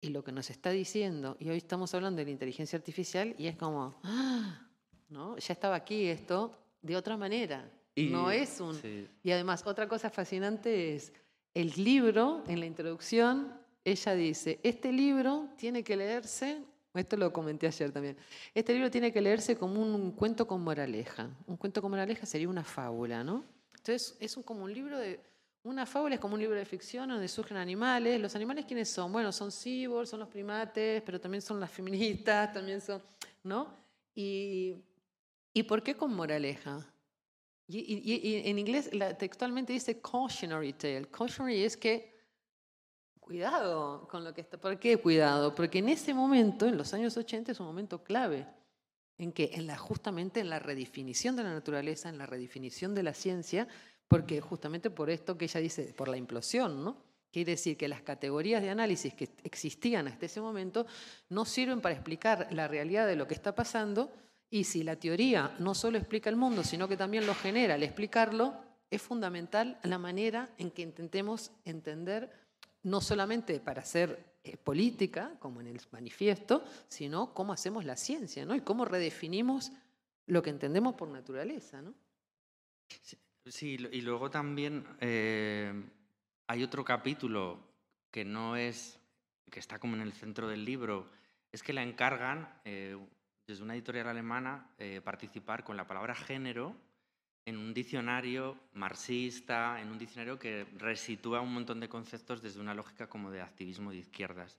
[0.00, 3.46] y lo que nos está diciendo, y hoy estamos hablando de la inteligencia artificial, y
[3.46, 4.68] es como, ah,
[5.08, 5.38] ¿no?
[5.38, 7.70] Ya estaba aquí esto de otra manera.
[7.94, 8.74] Y- no es un...
[8.74, 9.08] sí.
[9.22, 11.12] Y además, otra cosa fascinante es
[11.54, 16.60] el libro, en la introducción, ella dice, este libro tiene que leerse,
[16.98, 18.16] esto lo comenté ayer también,
[18.54, 21.30] este libro tiene que leerse como un cuento con moraleja.
[21.46, 23.44] Un cuento con moraleja sería una fábula, ¿no?
[23.76, 25.20] Entonces, es un- como un libro de...
[25.62, 28.20] Una fábula es como un libro de ficción donde surgen animales.
[28.20, 29.10] ¿Los animales quiénes son?
[29.12, 33.02] Bueno, son cyborgs, son los primates, pero también son las feministas, también son,
[33.42, 33.74] ¿no?
[34.14, 34.76] Y,
[35.52, 36.86] ¿y por qué con moraleja?
[37.68, 41.06] Y, y- y- en inglés textualmente dice cautionary tale.
[41.10, 42.15] Cautionary es que,
[43.26, 44.56] cuidado con lo que está.
[44.56, 45.54] ¿Por qué cuidado?
[45.54, 48.46] Porque en ese momento, en los años 80, es un momento clave.
[49.18, 53.66] En que, justamente en la redefinición de la naturaleza, en la redefinición de la ciencia,
[54.08, 56.96] porque justamente por esto que ella dice, por la implosión, ¿no?
[57.32, 60.86] Quiere decir que las categorías de análisis que existían hasta ese momento
[61.28, 64.10] no sirven para explicar la realidad de lo que está pasando
[64.48, 67.82] y si la teoría no solo explica el mundo, sino que también lo genera al
[67.82, 68.54] explicarlo,
[68.90, 72.30] es fundamental la manera en que intentemos entender,
[72.86, 78.46] no solamente para hacer eh, política, como en el manifiesto, sino cómo hacemos la ciencia,
[78.46, 78.54] ¿no?
[78.54, 79.72] Y cómo redefinimos
[80.26, 81.94] lo que entendemos por naturaleza, ¿no?
[83.46, 85.72] Sí, y luego también eh,
[86.46, 87.58] hay otro capítulo
[88.12, 89.00] que no es,
[89.50, 91.10] que está como en el centro del libro,
[91.50, 92.96] es que la encargan eh,
[93.46, 96.76] desde una editorial alemana, eh, participar con la palabra género
[97.46, 102.74] en un diccionario marxista, en un diccionario que resitúa un montón de conceptos desde una
[102.74, 104.58] lógica como de activismo de izquierdas.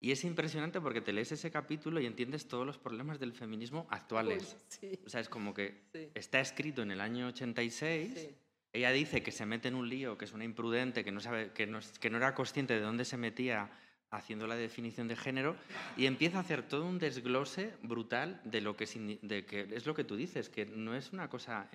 [0.00, 3.86] Y es impresionante porque te lees ese capítulo y entiendes todos los problemas del feminismo
[3.90, 4.56] actuales.
[4.68, 8.12] Sí, O sea, es como que sí, está escrito en el año 86.
[8.14, 8.36] sí.
[8.72, 11.50] Ella dice que se mete en un lío, que es una imprudente, que no, sabe,
[11.52, 13.70] que no, que no era consciente de dónde se metía
[14.10, 15.56] haciendo la definición de género
[15.96, 18.86] y empieza a hacer todo un desglose brutal de lo que,
[19.22, 21.68] de que es lo que tú dices, que no es una cosa...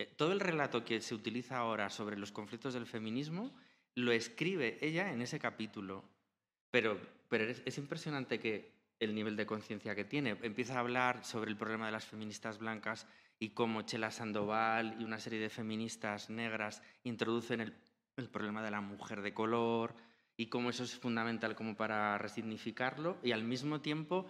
[0.00, 3.54] eh, todo el relato que se utiliza ahora sobre los conflictos del feminismo
[3.94, 6.04] lo escribe ella en ese capítulo.
[6.70, 6.98] Pero,
[7.30, 10.38] es, es impresionante que el nivel de conciencia que tiene.
[10.42, 13.06] Empieza a hablar sobre el problema de las feministas blancas
[13.38, 17.74] y cómo Chela Sandoval y una serie de feministas negras introducen el,
[18.30, 19.94] problema de la mujer de color
[20.36, 24.26] y cómo eso es fundamental como para resignificarlo y al mismo tiempo,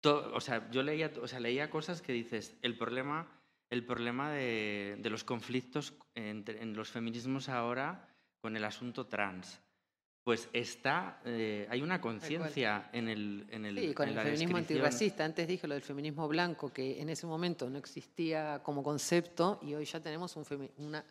[0.00, 3.28] to- o sea, yo leía cosas que dices, el problema,
[3.74, 8.08] el problema de, de los conflictos entre- en los feminismos ahora
[8.40, 9.60] con el asunto trans.
[10.22, 14.56] Pues está, eh, hay una conciencia en el, en el Sí, con en el feminismo
[14.56, 15.24] antirracista.
[15.24, 19.74] Antes dije lo del feminismo blanco, que en ese momento no existía como concepto, y
[19.74, 21.04] hoy ya tenemos un, femi- una-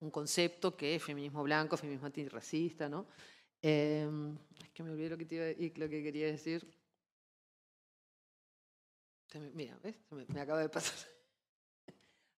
[0.00, 3.06] un concepto que es feminismo blanco, feminismo antirracista, ¿no?
[3.62, 4.08] Eh,
[4.60, 6.66] es que me olvidé lo que, te iba a- y lo que quería decir.
[9.54, 9.94] Mira, ¿ves?
[10.28, 10.96] Me acaba de pasar.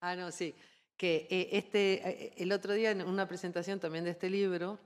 [0.01, 0.55] Ah, no, sí.
[0.97, 4.79] Que eh, este, eh, el otro día en una presentación también de este libro,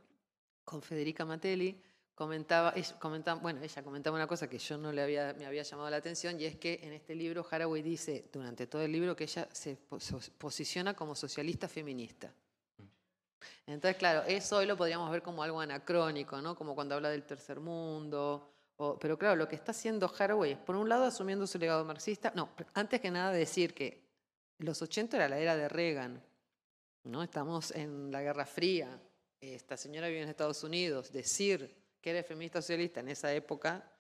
[0.65, 1.81] con Federica Matelli,
[2.15, 5.63] comentaba, ella, comentaba, bueno, ella comentaba una cosa que yo no le había, me había
[5.63, 9.17] llamado la atención y es que en este libro Haraway dice durante todo el libro
[9.17, 12.33] que ella se pos- posiciona como socialista feminista.
[13.67, 16.55] Entonces, claro, eso hoy lo podríamos ver como algo anacrónico, ¿no?
[16.55, 18.53] Como cuando habla del tercer mundo.
[19.01, 22.33] pero claro, lo que está haciendo Haraway es, por un lado, asumiendo su legado marxista.
[22.35, 24.12] No, antes que nada decir que
[24.63, 26.23] los 80 era la era de Reagan,
[27.05, 27.23] ¿no?
[27.23, 29.01] Estamos en la Guerra Fría.
[29.41, 31.13] Esta señora vive en Estados Unidos.
[31.13, 33.91] Decir que eres feminista socialista en esa época,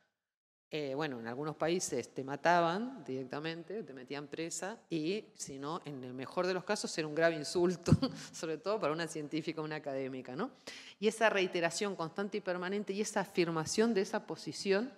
[0.71, 6.03] eh, bueno, en algunos países te mataban directamente, te metían presa, y si no, en
[6.03, 7.93] el mejor de los casos, era un grave insulto,
[8.33, 10.51] sobre todo para una científica, una académica, ¿no?
[10.99, 14.93] Y esa reiteración constante y permanente y esa afirmación de esa posición,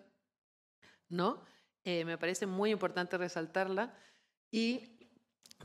[1.08, 1.42] ¿no?
[1.84, 3.94] Eh, me parece muy importante resaltarla.
[4.50, 4.93] Y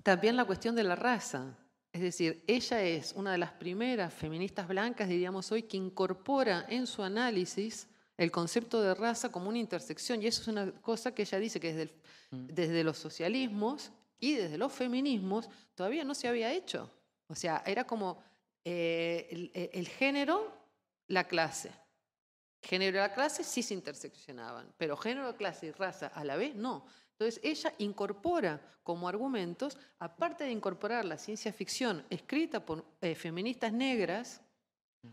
[0.03, 1.55] también la cuestión de la raza.
[1.91, 6.85] Es decir, ella es una de las primeras feministas blancas, diríamos hoy, que incorpora en
[6.85, 10.21] su análisis el concepto de raza como una intersección.
[10.21, 14.35] Y eso es una cosa que ella dice que desde, el- desde los socialismos y
[14.35, 16.91] desde los feminismos todavía no se había hecho.
[17.27, 18.21] O sea, era como
[18.65, 20.53] eh, el, el- el género,
[21.07, 21.71] la clase.
[22.61, 26.53] Género y la clase sí se interseccionaban, pero género, clase y raza a la vez
[26.55, 26.85] no.
[27.19, 33.73] Entonces ella incorpora como argumentos, aparte de incorporar la ciencia ficción escrita por eh, feministas
[33.73, 34.41] negras,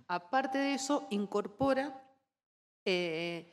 [0.06, 2.00] aparte de eso incorpora,
[2.84, 3.52] eh,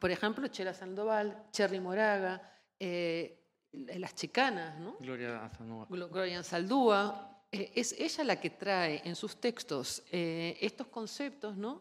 [0.00, 2.42] por ejemplo, Chela Sandoval, Cherry Moraga,
[2.80, 3.40] eh,
[3.72, 4.96] las chicanas, ¿no?
[4.98, 5.48] Gloria.
[5.88, 11.80] Glo- Gloria Saldúa, es ella la que trae en sus textos estos conceptos, ¿no?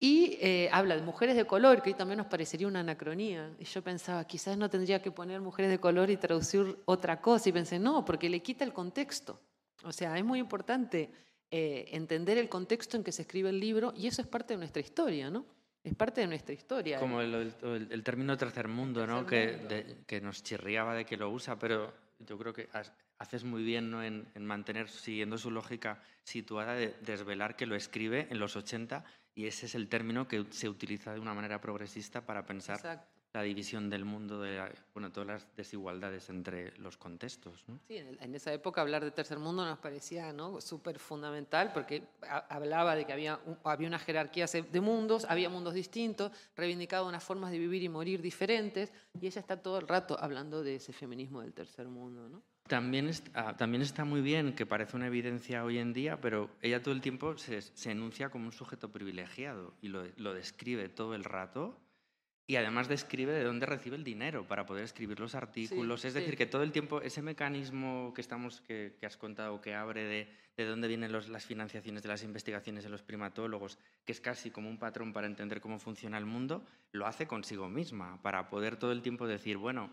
[0.00, 3.52] Y eh, habla de mujeres de color, que hoy también nos parecería una anacronía.
[3.58, 7.48] Y yo pensaba, quizás no tendría que poner mujeres de color y traducir otra cosa.
[7.48, 9.40] Y pensé, no, porque le quita el contexto.
[9.82, 11.10] O sea, es muy importante
[11.50, 14.58] eh, entender el contexto en que se escribe el libro y eso es parte de
[14.58, 15.44] nuestra historia, ¿no?
[15.82, 16.98] Es parte de nuestra historia.
[17.00, 19.24] Como el, el- el- término tercer mundo, ¿no?
[19.24, 19.74] Tercer Que, mundo.
[19.74, 22.68] de- que nos chirriaba de que lo usa, pero yo creo que
[23.18, 24.02] haces muy bien ¿no?
[24.02, 29.04] en, en mantener, siguiendo su lógica situada, de desvelar que lo escribe en los 80
[29.34, 33.17] y ese es el término que se utiliza de una manera progresista para pensar Exacto.
[33.34, 37.62] La división del mundo, de la- bueno, todas las desigualdades entre los contextos.
[37.68, 37.78] ¿no?
[37.86, 40.60] Sí, en, esa época hablar de tercer mundo nos parecía ¿no?
[40.60, 45.74] súper fundamental porque ha- hablaba de que había, había una jerarquía de mundos, había mundos
[45.74, 50.16] distintos, reivindicaba unas formas de vivir y morir diferentes y ella está todo el rato
[50.18, 52.28] hablando de ese feminismo del tercer mundo.
[52.28, 52.42] ¿no?
[52.66, 56.50] También, est- ah, también está muy bien, que parece una evidencia hoy en día, pero
[56.62, 60.88] ella todo el tiempo se, se enuncia como un sujeto privilegiado y lo, lo describe
[60.88, 61.78] todo el rato.
[62.50, 66.02] Y además describe de dónde recibe el dinero para poder escribir los artículos.
[66.06, 66.18] es sí.
[66.18, 70.04] decir, que todo el tiempo ese mecanismo que, estamos, que, que has contado, que abre
[70.04, 74.22] de, de dónde vienen los- las financiaciones de las investigaciones de los primatólogos, que es
[74.22, 78.48] casi como un patrón para entender cómo funciona el mundo, lo hace consigo misma, para
[78.48, 79.90] poder todo el tiempo decir, bueno,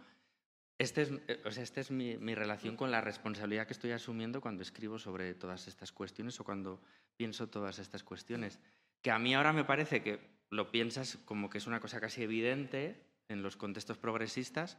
[0.77, 3.91] este es, eh, o sea, esta es mi, mi relación con la responsabilidad que estoy
[3.91, 6.81] asumiendo cuando escribo sobre todas estas cuestiones o cuando
[7.17, 8.59] pienso todas estas cuestiones.
[9.01, 12.23] Que a mí ahora me parece que lo piensas como que es una cosa casi
[12.23, 14.77] evidente en los contextos progresistas,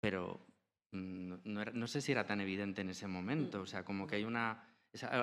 [0.00, 0.46] pero
[0.92, 3.62] mm, no, sé si era tan evidente en ese momento.
[3.62, 4.68] O sea, como que hay una...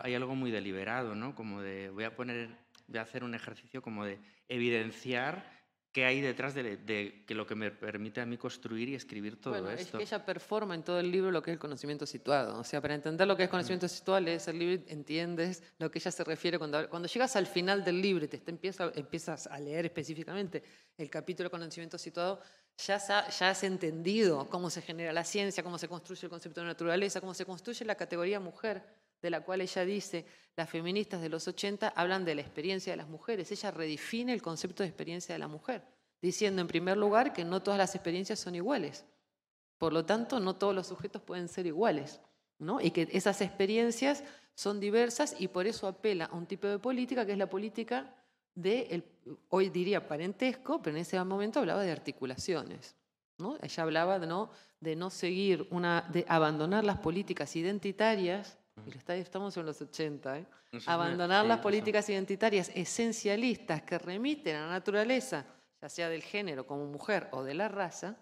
[0.03, 1.35] hay algo muy deliberado, ¿no?
[1.35, 1.89] Como de...
[1.89, 2.49] Voy a poner...
[2.87, 5.60] Voy a hacer un ejercicio como de evidenciar
[5.91, 9.39] qué hay detrás de, de que lo que me permite a mí construir y escribir
[9.41, 9.97] todo bueno, es esto.
[9.97, 12.57] que ella performa en todo el libro lo que es el conocimiento situado.
[12.59, 15.91] O sea, para entender lo que es conocimiento situado, lees el libro y entiendes lo
[15.91, 18.91] que ella se refiere cuando, cuando llegas al final del libro y te está- empieza-
[18.95, 20.63] empiezas a leer específicamente
[20.97, 22.41] el capítulo de conocimiento situado,
[22.77, 22.97] ya,
[23.29, 27.19] ya has entendido cómo se genera la ciencia, cómo se construye el concepto de naturaleza,
[27.19, 28.81] cómo se construye la categoría mujer,
[29.21, 32.97] de la cual ella dice, las feministas de los 80 hablan de la experiencia de
[32.97, 33.51] las mujeres.
[33.51, 35.83] Ella redefine el concepto de experiencia de la mujer,
[36.21, 39.05] diciendo en primer lugar que no todas las experiencias son iguales.
[39.77, 42.19] Por lo tanto, no todos los sujetos pueden ser iguales,
[42.59, 42.79] ¿no?
[42.81, 47.25] Y que esas experiencias son diversas y por eso apela a un tipo de política
[47.25, 48.13] que es la política
[48.53, 49.05] de, el-
[49.49, 52.95] hoy diría parentesco, pero en ese momento hablaba de articulaciones,
[53.37, 53.57] ¿no?
[53.61, 58.97] Ella hablaba de no, de no seguir una, de abandonar las políticas identitarias, y lo
[58.97, 60.45] está- estamos en los 80, ¿eh?
[60.85, 65.45] Abandonar las políticas identitarias esencialistas que remiten a la naturaleza,
[65.81, 68.15] ya sea del género como mujer o de la raza,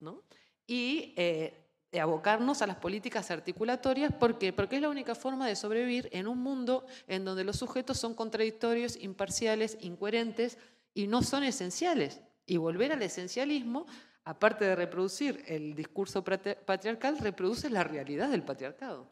[0.00, 0.22] ¿no?
[0.66, 4.12] y eh, de abocarnos a las políticas articulatorias.
[4.12, 4.52] ¿Por qué?
[4.52, 8.14] Porque es la única forma de sobrevivir en un mundo en donde los sujetos son
[8.14, 10.58] contradictorios, imparciales, incoherentes
[10.92, 12.20] y no son esenciales.
[12.44, 13.86] Y volver al esencialismo,
[14.24, 19.10] aparte de reproducir el discurso patriarcal, reproduce la realidad del patriarcado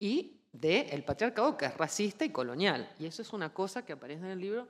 [0.00, 2.90] y del patriarcado que es racista y colonial.
[2.98, 4.66] Y eso es una cosa que aparece en el libro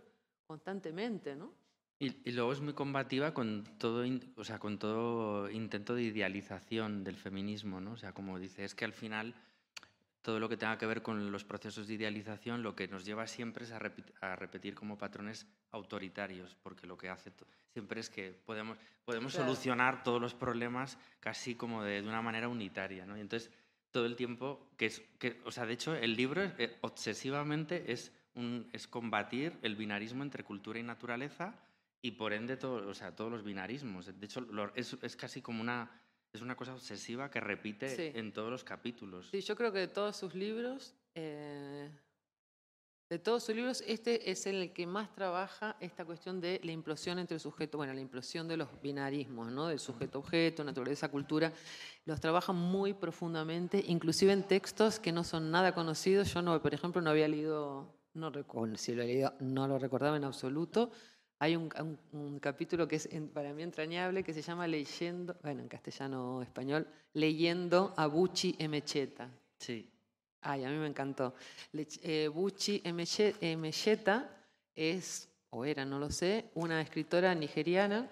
[0.46, 1.54] constantemente, ¿no?
[1.98, 4.04] Y, y luego es muy combativa con todo,
[4.36, 7.92] o sea, con todo intento de idealización del feminismo, ¿no?
[7.92, 9.34] O sea, como dice, es que al final
[10.22, 13.26] todo lo que tenga que ver con los procesos de idealización lo que nos lleva
[13.26, 17.32] siempre es a, repi- a repetir como patrones autoritarios, porque lo que hace
[17.72, 19.46] siempre es que podemos, podemos Claro.
[19.48, 23.16] solucionar todos los problemas casi como de, de una manera unitaria, ¿no?
[23.16, 23.50] Y entonces
[23.92, 28.12] todo el tiempo, que es, que, o sea, de hecho el libro eh, obsesivamente es,
[28.34, 31.54] un, es combatir el binarismo entre cultura y naturaleza
[32.02, 34.06] y por ende todo, o sea, todos los binarismos.
[34.06, 35.90] De hecho, lo- es, es casi como una,
[36.32, 38.12] es una cosa obsesiva que repite Sí.
[38.18, 39.28] en todos los capítulos.
[39.30, 41.90] Sí, yo creo que de todos sus libros, eh,
[43.10, 47.18] de todos sus libros, este es el que más trabaja esta cuestión de la implosión
[47.18, 49.66] entre el sujeto, bueno, la implosión de los binarismos, ¿no?
[49.66, 51.52] Del sujeto-objeto, naturaleza-cultura.
[52.06, 56.32] Los trabaja muy profundamente, inclusive en textos que no son nada conocidos.
[56.32, 59.76] Yo, no, por ejemplo, no había leído, no recuerdo, si lo he leído, no lo
[59.80, 60.92] recordaba en absoluto.
[61.40, 61.68] Hay un,
[62.40, 67.92] capítulo que es para mí entrañable que se llama Leyendo, bueno, en castellano español, Leyendo
[67.96, 69.28] a Bucci Emecheta.
[69.58, 69.89] Sí.
[70.42, 71.34] Ay, a mí me encantó.
[71.74, 74.30] Eh, Bucci Emeche- Emecheta
[74.74, 78.08] es, o era, no lo sé, una escritora nigeriana,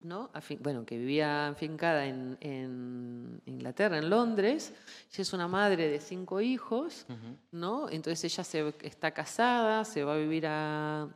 [0.00, 0.32] ¿no?
[0.32, 4.72] Afin- bueno, que vivía afincada en, en Inglaterra, en Londres.
[5.12, 7.06] Ella es una madre de cinco hijos.
[7.52, 7.88] ¿no?
[7.88, 11.08] Entonces ella se, está casada, se va a vivir a,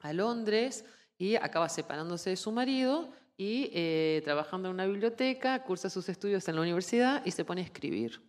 [0.00, 0.84] a Londres
[1.16, 6.46] y acaba separándose de su marido y eh, trabajando en una biblioteca, cursa sus estudios
[6.48, 8.20] en la universidad y se pone a escribir.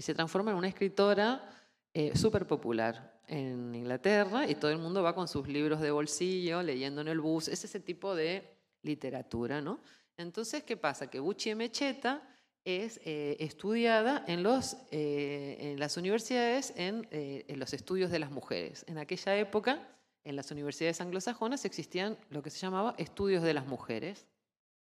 [0.00, 1.46] Y se transforma en una escritora
[1.92, 6.62] eh, súper popular en Inglaterra y todo el mundo va con sus libros de bolsillo,
[6.62, 7.48] leyendo en el bus.
[7.48, 9.78] Es ese tipo de literatura, ¿no?
[10.16, 11.10] Entonces, ¿qué pasa?
[11.10, 12.22] Que Bucci Mecheta
[12.64, 18.20] es eh, estudiada en, los, eh, en las universidades, en, eh, en los estudios de
[18.20, 18.86] las mujeres.
[18.88, 19.86] En aquella época,
[20.24, 24.24] en las universidades anglosajonas existían lo que se llamaba estudios de las mujeres.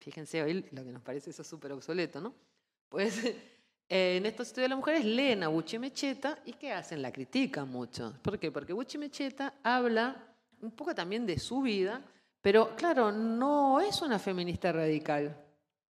[0.02, 2.36] Fíjense hoy lo que nos parece eso súper obsoleto, ¿no?
[2.90, 3.34] Pues
[3.88, 7.02] en estos estudios de las mujeres leen a Bucci Mecheta y ¿qué hacen?
[7.02, 8.14] La critican mucho.
[8.22, 8.52] ¿Por qué?
[8.52, 10.16] Porque Bucci Mecheta habla
[10.62, 12.02] un poco también de su vida,
[12.42, 15.38] pero claro, no es una feminista radical.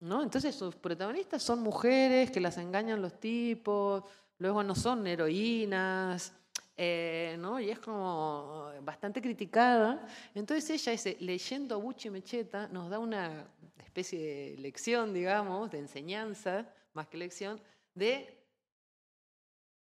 [0.01, 0.23] ¿no?
[0.23, 4.05] Entonces sus protagonistas son mujeres que las engañan los tipos,
[4.39, 6.33] luego no son heroínas,
[6.77, 7.59] eh, ¿no?
[7.59, 10.07] y es como bastante criticada.
[10.35, 13.47] Entonces ella, ese, leyendo a Bucci Mecheta, nos da una
[13.85, 17.61] especie de lección, digamos, de enseñanza, más que lección,
[17.99, 18.47] de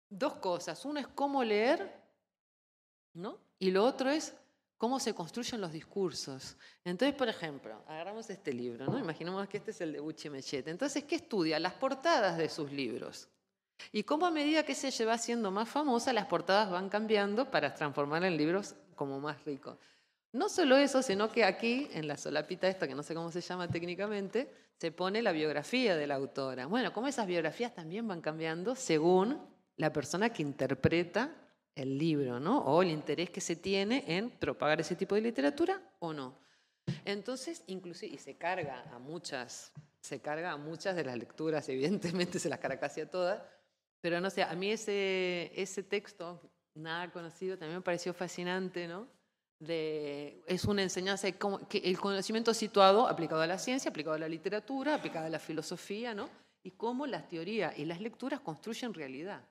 [0.10, 0.84] dos cosas.
[0.86, 2.04] Uno es cómo leer,
[3.14, 3.40] ¿no?
[3.60, 4.34] y lo otro es
[4.78, 6.56] cómo se construyen los discursos.
[6.84, 9.00] Entonces, por ejemplo, agarramos este libro, ¿no?
[9.00, 10.70] Imaginemos que este es el de Bucci Mecheta.
[10.70, 11.60] Entonces, ¿qué estudia?
[11.60, 13.28] Las portadas de sus libros.
[13.92, 17.74] Y cómo a medida que se va haciendo más famosa, las portadas van cambiando para
[17.74, 19.78] transformar en libros como más ricos.
[20.34, 23.42] No solo eso, sino que aquí, en la solapita esta, que no sé cómo se
[23.42, 26.68] llama técnicamente, se pone la biografía de la autora.
[26.68, 29.40] Bueno, cómo esas biografías también van cambiando según
[29.78, 31.34] la persona que interpreta
[31.76, 32.60] el libro, ¿no?
[32.60, 36.38] O el interés que se tiene en propagar ese tipo de literatura o no.
[37.06, 39.74] Entonces, inclusive, y se carga a muchas
[40.08, 43.42] se carga a muchas de las lecturas, evidentemente se las carga a todas,
[44.02, 46.42] pero no sé, a mí ese, ese texto,
[46.74, 49.08] nada conocido, también me pareció fascinante, ¿no?
[49.60, 54.94] Es una enseñanza que el conocimiento situado aplicado a la ciencia, aplicado a la literatura,
[54.96, 56.30] aplicado a la filosofía, ¿no?
[56.64, 59.42] Y cómo las teorías y las lecturas construyen realidad.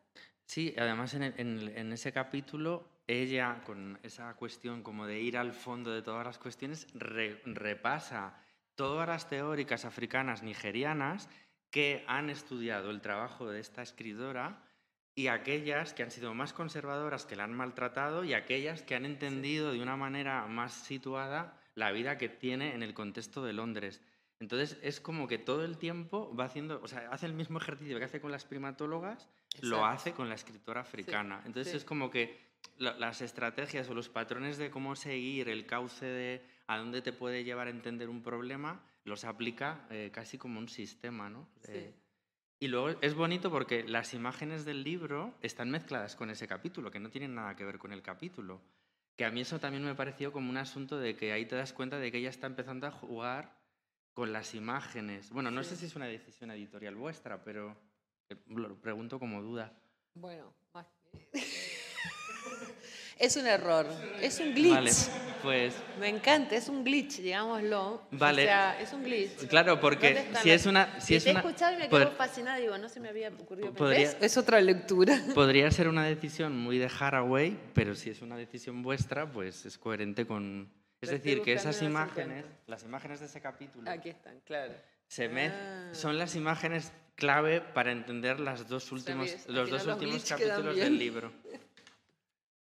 [0.44, 6.02] Sí, además en, ese capítulo, ella, con esa cuestión como de ir al fondo de
[6.02, 8.38] todas las cuestiones, re- repasa
[8.76, 11.28] todas las teóricas africanas nigerianas
[11.70, 14.62] que han estudiado el trabajo de esta escritora
[15.16, 19.06] y aquellas que han sido más conservadoras, que la han maltratado, y aquellas que han
[19.06, 24.02] entendido de una manera más situada la vida que tiene en el contexto de Londres.
[24.40, 27.98] Entonces es como que todo el tiempo va haciendo, o sea, hace el mismo ejercicio
[27.98, 29.28] que hace con las primatólogas,
[29.62, 31.40] lo hace con la escritora africana.
[31.46, 31.76] Entonces sí.
[31.78, 32.38] es como que
[32.76, 37.14] la- las estrategias o los patrones de cómo seguir el cauce de a dónde te
[37.14, 41.48] puede llevar a entender un problema, los aplica eh, casi como un sistema, ¿no?
[41.62, 41.72] Sí.
[41.72, 41.94] Eh,
[42.58, 47.00] y luego es bonito porque las imágenes del libro están mezcladas con ese capítulo, que
[47.00, 48.60] no tienen nada que ver con el capítulo.
[49.16, 51.72] Que a mí eso también me pareció como un asunto de que ahí te das
[51.72, 53.56] cuenta de que ella está empezando a jugar
[54.12, 55.30] con las imágenes.
[55.30, 55.70] Bueno, no Sí.
[55.70, 57.76] sé si es una decisión editorial vuestra, pero
[58.28, 59.72] eh, lo pregunto como duda.
[60.14, 61.28] Bueno, más que-
[63.18, 63.86] es un error,
[64.20, 64.72] es un glitch.
[64.74, 64.90] Vale,
[65.42, 68.02] pues Me encanta, es un glitch, digámoslo.
[68.10, 68.42] Vale.
[68.42, 69.46] O sea, es un glitch.
[69.48, 71.00] claro, porque ¿Dónde están si las- es una...
[71.00, 73.00] Si Y es te he una escuchado y me pod- quedo fascinada, digo, no se
[73.00, 73.72] me había ocurrido.
[73.72, 74.16] Podría- ¿ves?
[74.20, 75.20] Es otra lectura.
[75.34, 79.78] Podría ser una decisión muy de Haraway, pero si es una decisión vuestra, pues es
[79.78, 80.70] coherente con...
[81.00, 84.72] Es decir, que esas imágenes, las imágenes de ese capítulo, Aquí están, claro.
[85.06, 85.90] se mez- Ah.
[85.92, 90.74] son las imágenes clave para entender las dos últimos, Sabes, al los dos últimos capítulos
[90.76, 91.32] del libro.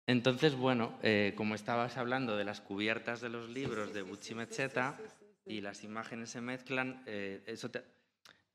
[0.07, 4.98] Entonces, bueno, eh, como estabas hablando de las cubiertas de los libros de Buchimecheta
[5.46, 7.84] y las imágenes se mezclan, eh, eso te-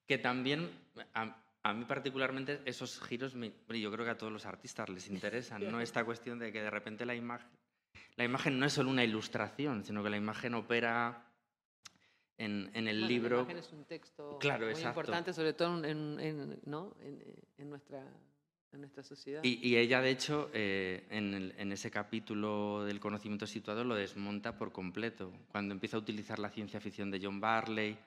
[0.05, 0.69] que también
[1.13, 5.07] a, a mí particularmente esos giros, me- yo creo que a todos los artistas les
[5.09, 5.79] interesan, ¿no?
[5.79, 7.49] Esta cuestión de que de repente la imagen,
[8.17, 11.23] la imagen no es solo una ilustración, sino que la imagen opera
[12.37, 13.35] en, en el Bueno, libro.
[13.37, 14.99] La imagen es un texto Claro, muy exacto.
[14.99, 16.95] importante, sobre todo en, en- ¿no?
[17.57, 18.03] en nuestra,
[18.73, 19.43] en nuestra sociedad.
[19.43, 23.95] Y, y ella, de hecho, eh, en, el- en ese capítulo del conocimiento situado lo
[23.95, 25.31] desmonta por completo.
[25.51, 27.97] Cuando empieza a utilizar la ciencia ficción de John Barley,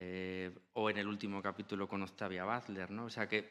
[0.00, 3.06] eh, o en el último capítulo con Octavia Butler, ¿no?
[3.06, 3.48] O sea que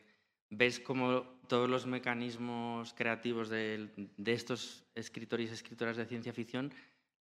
[0.49, 6.71] ves como todos los mecanismos creativos de, de estos escritores y escritoras de ciencia ficción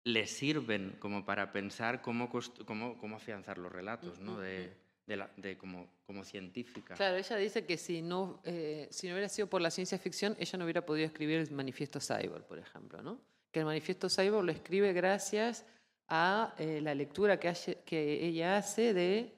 [0.03, 2.29] les sirven como para pensar cómo,
[2.65, 4.37] cómo, cómo afianzar los relatos, ¿no?
[4.37, 4.73] De,
[5.07, 6.95] de, como, como científica.
[6.95, 10.35] Claro, ella dice que si no, eh, si no hubiera sido por la ciencia ficción,
[10.39, 13.19] ella no hubiera podido escribir el manifiesto Cyborg, por ejemplo, ¿no?
[13.51, 15.65] Que el manifiesto Cyborg lo escribe gracias
[16.07, 19.33] a eh, la lectura que, hace- que ella hace de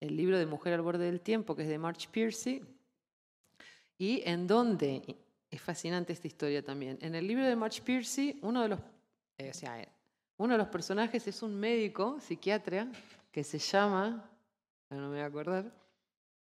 [0.00, 2.62] el libro de Mujer al borde del tiempo, que es de March Piercy,
[3.98, 5.16] y en donde,
[5.50, 8.80] es fascinante esta historia también, en el libro de March Piercy, uno de los,
[9.36, 9.86] eh, o sea,
[10.38, 12.90] uno de los personajes es un médico, psiquiatra,
[13.30, 14.26] que se llama,
[14.96, 15.72] no me voy a acordar,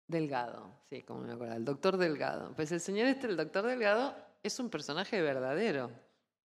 [0.07, 2.53] Delgado, sí, como me voy a acordar, el doctor Delgado.
[2.55, 5.91] Pues el señor este, el doctor Delgado, es un personaje verdadero,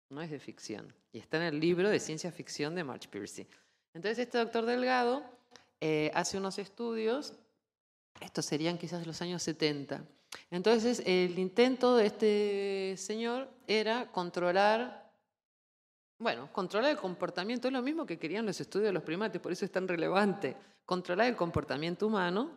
[0.10, 3.48] no es de ficción, y está en el libro de ciencia ficción de March Piercy.
[3.94, 5.24] Entonces este doctor Delgado
[5.82, 7.34] eh, hace unos estudios,
[8.20, 10.04] estos serían quizás los años 70.
[10.52, 15.09] Entonces el intento de este señor era controlar,
[16.20, 19.52] bueno, controlar el comportamiento, es lo mismo que querían los estudios de los primates, por
[19.54, 20.56] eso es tan relevante,
[20.86, 22.52] controlar el comportamiento humano,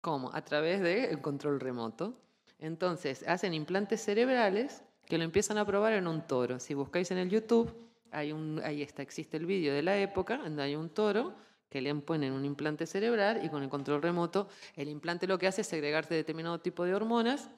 [0.00, 0.34] ¿cómo?
[0.34, 2.14] A través del control remoto.
[2.58, 6.58] Entonces hacen implantes cerebrales que lo empiezan a probar en un toro.
[6.58, 7.72] Si buscáis en el YouTube,
[8.10, 11.34] hay un, ahí está, existe el vídeo de la época, donde hay un toro
[11.68, 15.46] que le ponen un implante cerebral y con el control remoto, el implante lo que
[15.46, 17.48] hace es segregarse determinado tipo de hormonas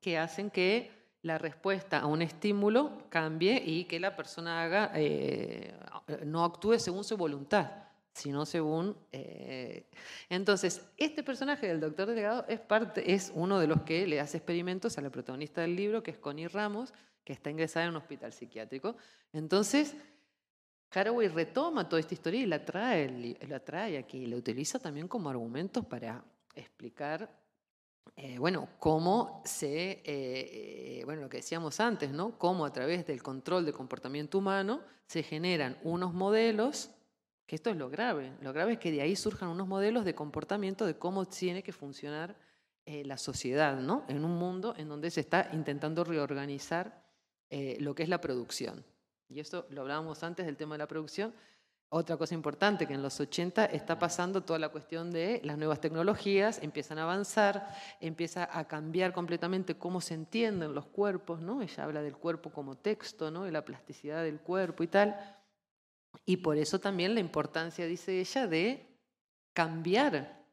[0.00, 5.74] que hacen que la respuesta a un estímulo cambie y que la persona haga, eh,
[6.24, 7.70] no actúe según su voluntad,
[8.12, 8.96] sino según...
[9.12, 9.86] eh,
[10.28, 15.02] Entonces, este personaje del doctor Delgado es, uno de los que le hace experimentos a
[15.02, 16.92] la protagonista del libro, que es Connie Ramos,
[17.24, 18.96] que está ingresada en un hospital psiquiátrico.
[19.32, 19.94] Entonces,
[20.92, 25.28] Haraway retoma toda esta historia y la trae, la trae aquí, la utiliza también como
[25.28, 27.30] argumentos para explicar,
[28.22, 32.38] eh, bueno, cómo se, eh, eh, bueno, lo que decíamos antes, ¿no?
[32.38, 36.90] Cómo a través del control del comportamiento humano se generan unos modelos,
[37.46, 40.14] que esto es lo grave, lo grave es que de ahí surjan unos modelos de
[40.14, 42.36] comportamiento de cómo tiene que funcionar
[42.84, 44.04] la sociedad, ¿no?
[44.08, 47.04] En un mundo en donde se está intentando reorganizar
[47.78, 48.84] lo que es la producción.
[49.28, 51.32] Y esto lo hablábamos antes del tema de la producción.
[51.92, 55.80] Otra cosa importante, que en los 80 está pasando toda la cuestión de las nuevas
[55.80, 61.62] tecnologías, empiezan a avanzar, empieza a cambiar completamente cómo se entienden los cuerpos, ¿no?
[61.62, 63.42] Ella habla del cuerpo como texto, ¿no?
[63.42, 65.36] De la plasticidad del cuerpo y tal.
[66.24, 68.86] Y por eso también la importancia, dice ella, de
[69.52, 70.44] cambiar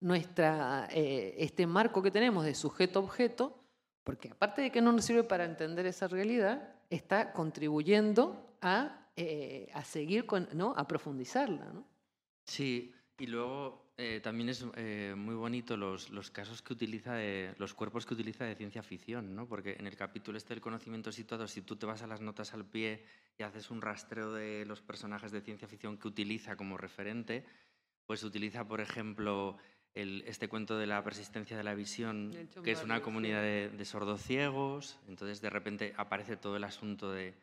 [0.00, 3.54] nuestra, eh, este marco que tenemos de sujeto-objeto,
[4.02, 9.70] porque aparte de que no nos sirve para entender esa realidad, está contribuyendo a eh,
[9.72, 10.74] a seguir con, ¿no?
[10.76, 11.86] A profundizarla, ¿no?
[12.44, 17.54] Sí, y luego eh, también es eh, muy bonito los, los, casos que utiliza, de,
[17.56, 19.48] los cuerpos que utiliza de ciencia ficción, ¿no?
[19.48, 22.52] Porque en el capítulo este del conocimiento situado, si tú te vas a las notas
[22.52, 23.06] al pie
[23.38, 27.46] y haces un rastreo de los personajes de ciencia ficción que utiliza como referente,
[28.04, 29.56] pues utiliza, por ejemplo,
[29.94, 33.84] el, este cuento de la persistencia de la visión, que es una comunidad de, de
[33.86, 37.34] sordociegos, entonces de repente aparece todo el asunto de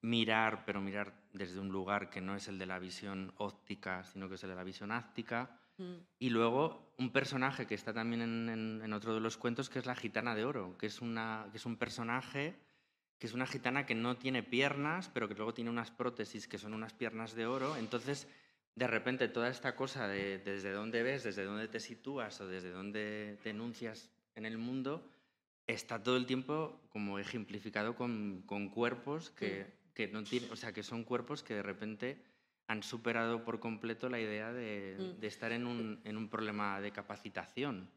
[0.00, 4.28] mirar, pero mirar desde un lugar que no es el de la visión óptica, sino
[4.28, 5.60] que es el de la visión áctica.
[5.78, 5.96] Mm.
[6.18, 8.22] Y luego un personaje que está también
[8.82, 11.58] en, otro de los cuentos, que es la gitana de oro, que es, una, que
[11.58, 12.56] es un personaje
[13.18, 16.58] que es una gitana que no tiene piernas, pero que luego tiene unas prótesis que
[16.58, 17.76] son unas piernas de oro.
[17.76, 18.28] Entonces,
[18.74, 22.70] de repente, toda esta cosa de desde dónde ves, desde dónde te sitúas o desde
[22.70, 25.08] dónde te enuncias en el mundo,
[25.66, 30.72] está todo el tiempo como ejemplificado con, con cuerpos que, que, no tienen, o sea,
[30.72, 32.22] que son cuerpos que de repente
[32.68, 35.20] han superado por completo la idea de, mm.
[35.20, 37.90] de estar en un, en un, problema de capacitación.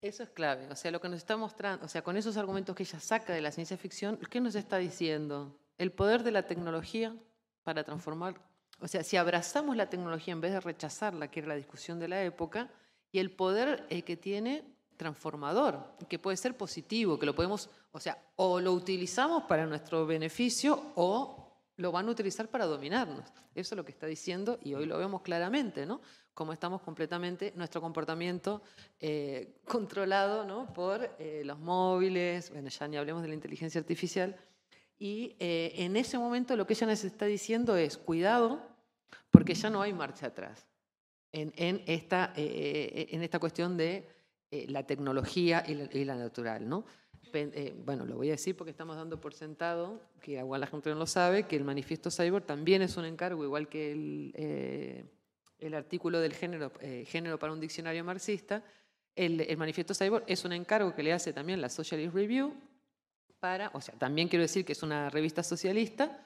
[0.00, 2.76] Eso es clave, o sea, lo que nos está mostrando, o sea, con esos argumentos
[2.76, 5.58] que ella saca de la ciencia ficción, ¿qué nos está diciendo?
[5.78, 7.16] El poder de la tecnología
[7.62, 8.40] para transformar,
[8.80, 12.08] o sea, si abrazamos la tecnología en vez de rechazarla, que era la discusión de
[12.08, 12.70] la época,
[13.10, 18.00] y el poder eh, que tiene transformador, que puede ser positivo, que lo podemos, o
[18.00, 21.44] sea, o lo utilizamos para nuestro beneficio o
[21.76, 23.24] lo van a utilizar para dominarnos.
[23.54, 26.00] Eso es lo que está diciendo y hoy lo vemos claramente, ¿no?
[26.32, 28.62] Como estamos completamente, nuestro comportamiento
[29.00, 30.72] eh, controlado ¿no?
[30.72, 34.36] por eh, los móviles, bueno, ya ni hablemos de la inteligencia artificial.
[34.98, 38.62] Y eh, en ese momento lo que ella nos está diciendo es, cuidado,
[39.30, 40.66] porque ya no hay marcha atrás
[41.32, 44.08] en, en esta, en esta cuestión de
[44.54, 46.84] eh, la tecnología y la, natural, ¿no?
[47.32, 50.90] Eh, bueno, lo voy a decir porque estamos dando por sentado, que igual la gente
[50.90, 55.04] no lo sabe, que el manifiesto Cyborg también es un encargo, igual que el, eh,
[55.74, 56.70] artículo del género,
[57.04, 58.62] género para un diccionario marxista,
[59.16, 62.54] el, el, manifiesto Cyborg es un encargo que le hace también la Socialist Review
[63.40, 66.24] para, o sea, también quiero decir que es una revista socialista,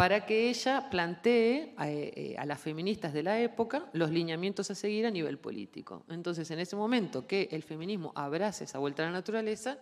[0.00, 5.04] para que ella plantee eh, a, las feministas de la época los lineamientos a seguir
[5.04, 6.06] a nivel político.
[6.08, 9.76] Entonces, en ese momento que el feminismo abrace esa vuelta a la naturaleza,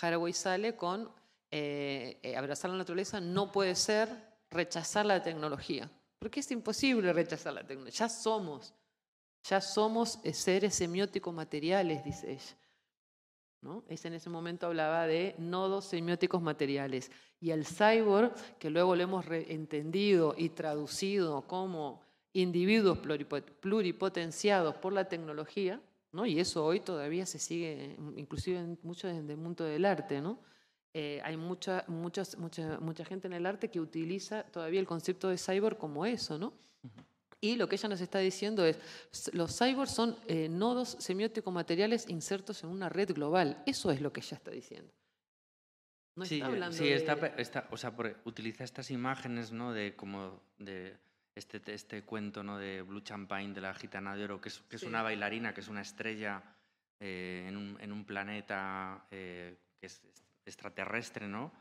[0.00, 1.10] Haraway sale con
[1.50, 4.08] eh, eh, abrazar la naturaleza no puede ser
[4.48, 8.06] rechazar la tecnología, porque es imposible rechazar la tecnología.
[8.06, 8.72] Ya somos,
[9.42, 12.56] ya somos seres semióticos materiales, dice ella.
[13.88, 17.10] Es en ese momento hablaba de nodos semióticos materiales.
[17.40, 22.00] Y el cyborg, que luego lo hemos entendido y traducido como
[22.32, 22.98] individuos
[23.60, 25.80] pluripotenciados por la tecnología,
[26.12, 26.26] ¿no?
[26.26, 30.38] y eso hoy todavía se sigue, inclusive en mucho en el mundo del arte, ¿no?
[30.92, 32.22] Eh, hay mucha, mucha,
[32.80, 36.52] mucha gente en el arte que utiliza todavía el concepto de cyborg como eso, ¿no?
[37.44, 38.78] Y lo que ella nos está diciendo es,
[39.34, 43.62] los cyborgs son eh, nodos semióticos materiales insertos en una red global.
[43.66, 44.90] Eso es lo que ella está diciendo.
[46.16, 49.74] No sí, está hablando sí, está, o sea, utiliza estas imágenes, ¿no?
[49.74, 50.96] De como de
[51.34, 52.56] este, este cuento, ¿no?
[52.56, 55.60] De Blue Champagne de la gitana de oro, que es, que es una bailarina, que
[55.60, 56.42] es una estrella
[56.98, 60.00] eh, en, un, en, un, planeta eh, que es
[60.46, 61.52] extraterrestre, ¿no?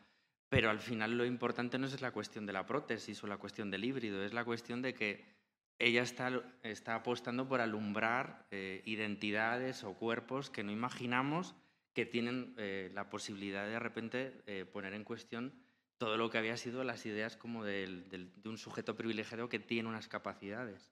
[0.47, 3.69] Pero al final lo importante no es la cuestión de la prótesis o la cuestión
[3.69, 5.42] del híbrido, es la cuestión de que
[5.80, 11.55] ella está, está apostando por alumbrar eh, identidades o cuerpos que no imaginamos
[11.93, 15.53] que tienen eh, la posibilidad de de repente eh, poner en cuestión
[15.97, 19.89] todo lo que había sido las ideas como del, de un sujeto privilegiado que tiene
[19.89, 20.91] unas capacidades.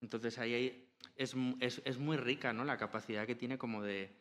[0.00, 2.64] Entonces ahí es, es, es, muy rica ¿no?
[2.64, 4.14] la capacidad que tiene como de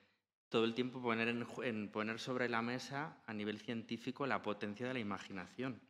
[0.49, 4.87] todo el tiempo poner, en, en, poner sobre la mesa a nivel científico la potencia
[4.87, 5.81] de la imaginación.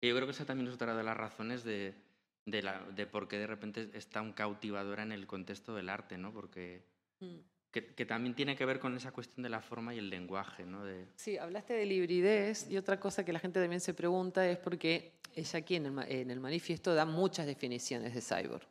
[0.00, 2.07] Y yo creo que esa también es otra de las razones de,
[2.50, 6.18] de, la, de por qué de repente está un cautivadora en el contexto del arte,
[6.18, 6.32] ¿no?
[6.32, 6.84] Porque...
[7.20, 7.36] Mm.
[7.70, 10.64] Que, que, también tiene que ver con esa cuestión de la forma y el lenguaje,
[10.64, 10.86] ¿no?
[10.86, 11.06] De...
[11.16, 15.12] Sí, hablaste de libridez y otra cosa que la gente también se pregunta es porque
[15.34, 18.66] ella aquí en el, en el manifiesto da muchas definiciones de cyborg.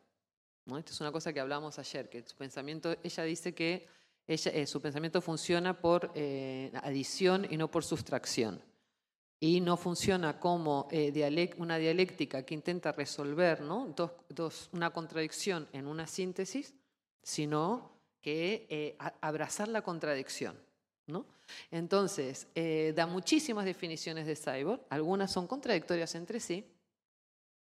[0.66, 0.78] ¿no?
[0.78, 3.86] Esto es una cosa que hablamos ayer, que su pensamiento, ella dice que
[4.26, 8.62] ella, eh, su pensamiento funciona por eh, adición y no por sustracción.
[9.40, 16.74] Y no funciona como eh, una dialéctica que intenta resolver una contradicción en una síntesis,
[17.22, 20.56] sino que eh, abrazar la contradicción.
[21.08, 21.26] ¿no?
[21.70, 26.64] Entonces, eh, da muchísimas definiciones de cyborg, algunas son contradictorias entre sí,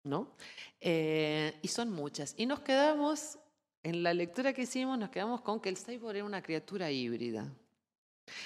[0.03, 0.35] ¿no?
[0.79, 2.33] Eh, y son muchas.
[2.37, 3.37] Y nos quedamos,
[3.83, 7.51] en la lectura que hicimos, nos quedamos con que el cyborg era una criatura híbrida.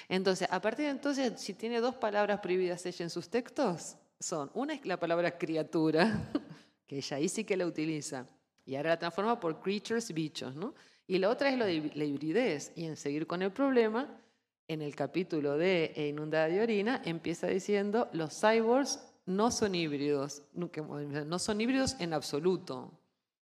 [0.08, 4.50] Entonces, a partir de entonces, si tiene dos palabras prohibidas ella en sus textos, son,
[4.54, 6.30] una es la palabra criatura,
[6.86, 8.26] que ella ahí sí que la utiliza,
[8.66, 10.74] y ahora la transforma por creatures, bichos, ¿no?
[11.06, 14.20] Y la otra es lo de la hibridez, y en seguir con el problema,
[14.68, 20.42] en el capítulo de eh, Inundada de Orina, empieza diciendo, los cyborgs no son híbridos,
[20.54, 22.92] no son híbridos en absoluto.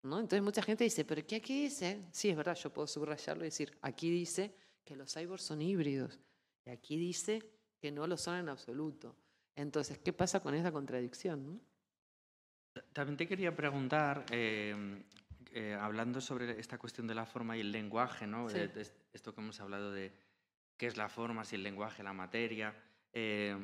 [0.03, 0.19] ¿no?
[0.19, 2.05] Entonces mucha gente dice, pero ¿qué aquí dice?
[2.11, 4.53] Sí, es verdad, yo puedo subrayarlo y decir, aquí dice
[4.89, 6.19] que los cyborgs son híbridos,
[6.65, 7.43] y aquí dice
[7.79, 9.15] que no lo son en absoluto.
[9.55, 11.45] Entonces, ¿qué pasa con esa contradicción?
[11.45, 12.81] no?
[12.91, 15.03] También te quería preguntar, eh,
[15.51, 18.49] eh, hablando sobre esta cuestión de la forma y el lenguaje, ¿no?
[18.49, 18.57] Sí.
[18.57, 20.11] De- de esto que hemos hablado de
[20.75, 22.73] qué es la forma, si el lenguaje, la materia.
[23.13, 23.55] eh,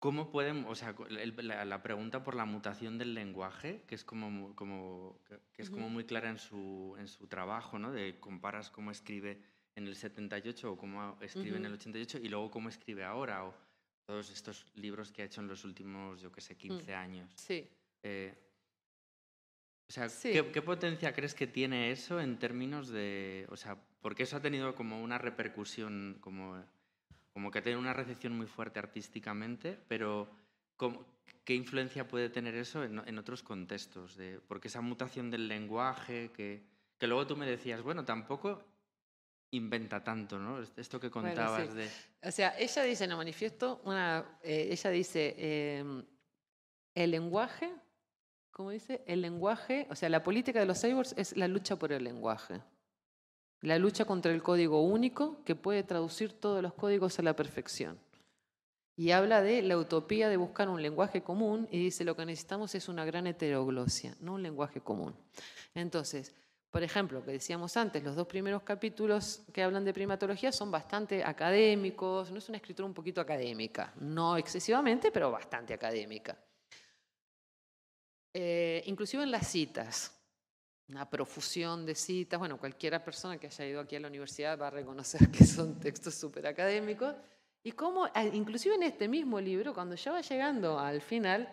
[0.00, 4.54] ¿Cómo pueden, o sea, la, la pregunta por la mutación del lenguaje, que es como,
[4.56, 7.92] como, que- es como muy clara en su, en su trabajo, ¿no?
[7.92, 9.42] De comparas cómo escribe
[9.78, 11.80] en el 78 o cómo escribe en el Ujú.
[11.80, 13.54] 88 y luego cómo escribe ahora, o
[14.06, 17.30] todos estos libros que ha hecho en los últimos, yo qué sé, 15 años.
[17.36, 17.66] Sí.
[18.02, 18.34] Eh,
[19.88, 20.32] o sea, Sí.
[20.32, 23.46] ¿qué, qué potencia crees que tiene eso en términos de...
[23.50, 26.62] O sea, porque eso ha tenido como una repercusión, como,
[27.32, 30.28] como que tiene una recepción muy fuerte artísticamente, pero
[30.76, 31.04] ¿cómo-
[31.44, 34.16] ¿qué influencia puede tener eso en, en otros contextos?
[34.16, 36.62] De, porque esa mutación del lenguaje, que,
[36.98, 38.62] que luego tú me decías, bueno, tampoco
[39.50, 40.60] inventa tanto, ¿no?
[40.76, 41.34] Esto que Bueno, sí.
[41.36, 41.88] contabas de...
[42.22, 46.02] O sea, ella dice en el manifiesto, una, eh, ella dice, eh,
[46.94, 47.72] el lenguaje,
[48.50, 49.02] ¿cómo dice?
[49.06, 52.60] El lenguaje, o sea, la política de los cyborgs es la lucha por el lenguaje.
[53.60, 57.98] La lucha contra el código único que puede traducir todos los códigos a la perfección.
[58.94, 62.74] Y habla de la utopía de buscar un lenguaje común y dice lo que necesitamos
[62.74, 65.14] es una gran heteroglosia, no un lenguaje común.
[65.74, 66.34] Entonces,
[66.70, 71.24] por ejemplo, que decíamos antes, los dos primeros capítulos que hablan de primatología son bastante
[71.24, 76.36] académicos, no es una escritura un poquito académica, no excesivamente, pero bastante académica.
[78.34, 80.14] Eh, inclusive en las citas,
[80.88, 84.66] una profusión de citas, bueno, cualquiera persona que haya ido aquí a la universidad va
[84.66, 87.14] a reconocer que son textos súper académicos,
[87.62, 91.48] y cómo, ah, inclusive en este mismo libro, cuando ya va llegando al final,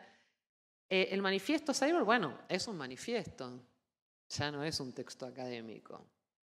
[0.90, 3.60] eh, el manifiesto Cyber, bueno, es un manifiesto,
[4.30, 6.06] ya no es un texto académico.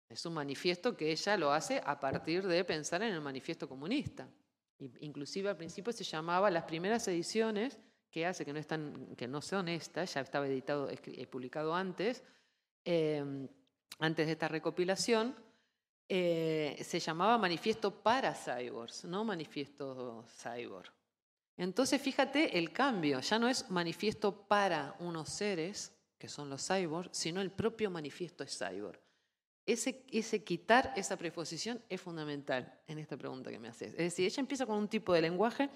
[0.09, 4.29] Es un manifiesto que ella lo hace a partir de pensar en el manifiesto comunista.
[4.99, 7.79] Inclusive al principio se llamaba las primeras ediciones
[8.11, 12.23] que hace que no están, que no son estas, ya estaba editado, eh, publicado antes,
[12.85, 13.47] eh,
[13.99, 15.35] antes de esta recopilación,
[16.07, 20.91] eh, se llamaba Manifiesto para Cyborgs, no Manifiesto Cyborg.
[21.57, 27.09] Entonces, fíjate el cambio, ya no es manifiesto para unos seres, que son los cyborgs,
[27.11, 28.97] sino el propio manifiesto es cyborg.
[29.65, 33.91] Ese, ese quitar esa preposición es fundamental en esta pregunta que me haces.
[33.91, 35.69] Es decir, ella empieza con un tipo de lenguaje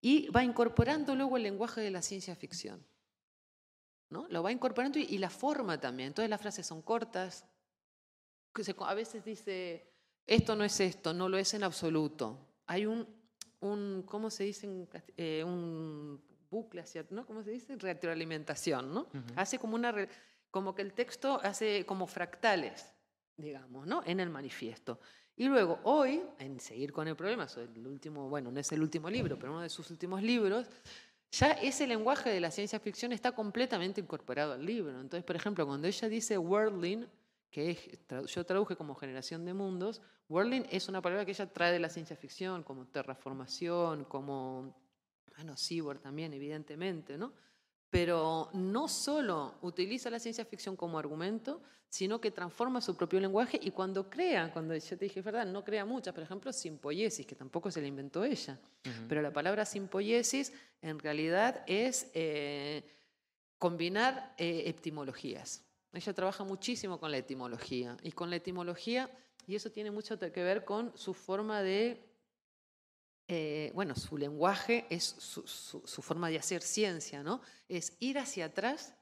[0.00, 2.82] y va incorporando luego el lenguaje de la ciencia ficción.
[4.08, 4.26] ¿no?
[4.30, 6.06] Lo va incorporando y, y la forma también.
[6.06, 7.44] Entonces las frases son cortas.
[8.78, 9.92] A veces dice,
[10.26, 12.38] esto no es esto, no lo es en absoluto.
[12.66, 13.06] Hay un,
[13.60, 14.88] un ¿cómo se dice?
[15.18, 16.18] eh, un
[16.50, 17.26] bucle hacia, ¿no?
[17.26, 17.76] ¿Cómo se dice?
[17.76, 19.06] Retroalimentación, ¿no?
[19.36, 19.94] Hace como una,
[20.50, 22.94] como que el texto hace como fractales,
[23.36, 24.02] digamos, ¿no?
[24.06, 25.00] En el manifiesto.
[25.36, 28.80] Y luego, hoy, en seguir con el problema, eso el último, bueno, no es el
[28.80, 30.66] último libro, pero uno de sus últimos libros,
[31.30, 34.98] ya ese lenguaje de la ciencia ficción está completamente incorporado al libro.
[34.98, 37.06] Entonces, por ejemplo, cuando ella dice worldling,
[37.50, 41.72] que es, yo traduje como generación de mundos, worldling es una palabra que ella trae
[41.72, 44.74] de la ciencia ficción, como terraformación, como,
[45.36, 47.32] bueno, cyborg también, evidentemente, ¿no?
[47.90, 53.58] Pero no solo utiliza la ciencia ficción como argumento, sino que transforma su propio lenguaje
[53.62, 57.26] y cuando crea, cuando yo te dije, es verdad, no crea muchas, por ejemplo, simpoiesis,
[57.26, 58.58] que tampoco se la inventó ella.
[59.08, 62.84] Pero la palabra simpoiesis en realidad es eh,
[63.58, 65.64] combinar eh, etimologías.
[65.92, 69.08] Ella trabaja muchísimo con la etimología y con la etimología,
[69.46, 72.04] y eso tiene mucho que ver con su forma de,
[73.28, 77.40] eh, bueno, su lenguaje es su, su- su forma de hacer ciencia, ¿no?
[77.68, 78.94] Es ir hacia atrás,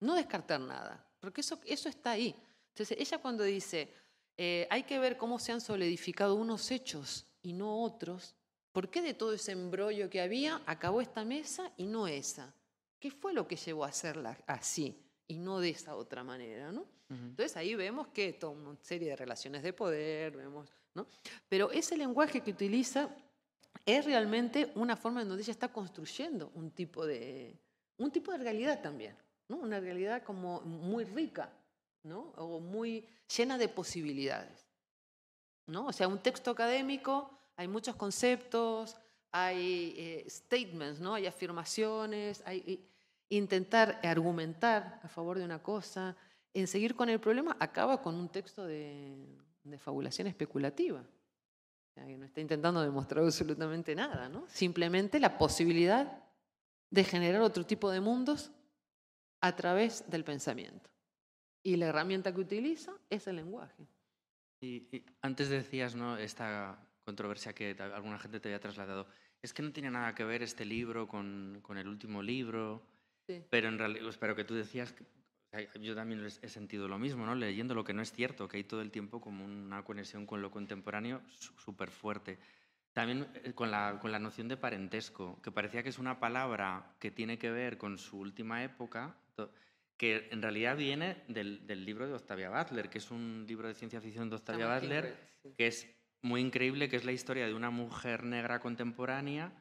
[0.00, 2.34] no descartar nada, porque eso, eso está ahí.
[2.68, 3.88] Entonces, ella cuando dice,
[4.36, 8.34] eh, hay que ver cómo se han solidificado unos hechos y no otros,
[8.72, 12.52] ¿Por qué de todo ese embrollo que había acabó esta mesa y no esa?
[12.98, 16.72] ¿Qué fue lo que llevó a hacerla así y no de esa otra manera?
[16.72, 16.84] ¿no?
[17.08, 21.06] Entonces ahí vemos que toda una serie de relaciones de poder, vemos, ¿no?
[21.48, 23.08] Pero ese lenguaje que utiliza
[23.86, 27.58] es realmente una forma en donde ella está construyendo un tipo de,
[27.98, 29.16] un tipo de realidad también,
[29.48, 29.56] ¿no?
[29.56, 31.52] una realidad como muy rica,
[32.02, 32.32] ¿no?
[32.36, 33.06] o muy
[33.36, 34.66] llena de posibilidades.
[35.66, 35.86] ¿no?
[35.86, 38.96] O sea, un texto académico, hay muchos conceptos,
[39.30, 41.14] hay eh, statements, ¿no?
[41.14, 42.86] hay afirmaciones, hay
[43.28, 46.16] intentar argumentar a favor de una cosa,
[46.52, 49.16] en seguir con el problema, acaba con un texto de,
[49.64, 51.02] de fabulación especulativa.
[51.94, 54.44] Que no está intentando demostrar absolutamente nada, ¿no?
[54.48, 56.24] Simplemente la posibilidad
[56.90, 58.50] de generar otro tipo de mundos
[59.40, 60.90] a través del pensamiento.
[61.62, 63.86] Y la herramienta que utiliza es el lenguaje.
[64.60, 66.16] Y, antes decías, ¿no?
[66.18, 69.06] Esta controversia que alguna gente te había trasladado.
[69.42, 72.82] Es que no tiene nada que ver este libro con, con el último libro.
[73.26, 73.42] Sí.
[73.50, 75.04] Pero en realidad, espero que tú decías que
[75.80, 77.34] yo también he sentido lo mismo, ¿no?
[77.34, 80.42] leyendo lo que no es cierto, que hay todo el tiempo como una conexión con
[80.42, 82.38] lo contemporáneo súper fuerte.
[82.92, 86.94] También eh, con la, con la noción de parentesco, que parecía que es una palabra
[86.98, 89.16] que tiene que ver con su última época,
[89.96, 93.74] que en realidad viene del, del, libro de Octavia Butler, que es un libro de
[93.74, 95.16] ciencia ficción de Octavia Butler,
[95.56, 95.86] que es
[96.20, 99.52] muy increíble, que es la historia de una mujer negra contemporánea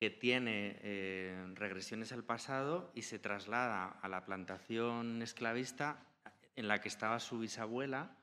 [0.00, 6.06] que tiene eh, regresiones al pasado y se traslada a la plantación esclavista
[6.56, 8.16] en la que estaba su bisabuela.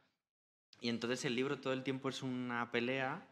[0.81, 3.27] Y entonces el libro todo el tiempo es una pelea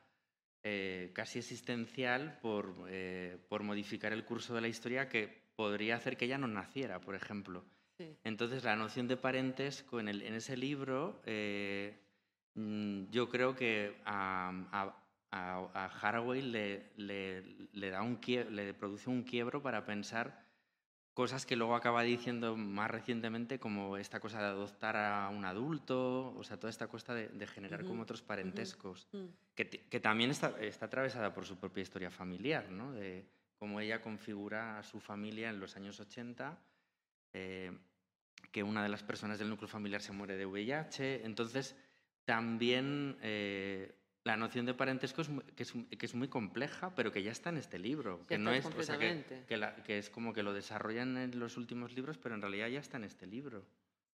[0.63, 6.15] eh, casi existencial por, eh, por, modificar el curso de la historia que podría hacer
[6.15, 7.65] que ella no naciera, por ejemplo.
[8.23, 11.21] Entonces la noción de parentesco en, el, en ese libro
[12.53, 19.61] mm, yo creo que a, a, Haraway le, le, da un, le produce un quiebro
[19.61, 20.45] para pensar
[21.15, 26.35] cosas que luego acaba diciendo más recientemente, como esta cosa de adoptar a un adulto,
[26.35, 29.25] o sea, toda esta cosa de, generar como otros parentescos, mm.
[29.55, 32.91] que, que, también está, está, atravesada por su propia historia familiar, ¿no?
[32.91, 33.25] de
[33.57, 36.59] cómo ella configura a su familia en los años 80,
[37.31, 37.71] eh,
[38.51, 41.77] que una de las personas del núcleo familiar se muere de VIH, entonces
[42.25, 43.17] también...
[43.21, 43.95] Eh,
[44.25, 47.51] la noción de parentesco es, que, es, que, es, muy compleja, pero que ya está
[47.51, 48.19] en este libro.
[48.27, 51.93] que no es, o sea, que, que, es como que lo desarrollan en los últimos
[51.93, 53.63] libros, pero en realidad ya está en este libro.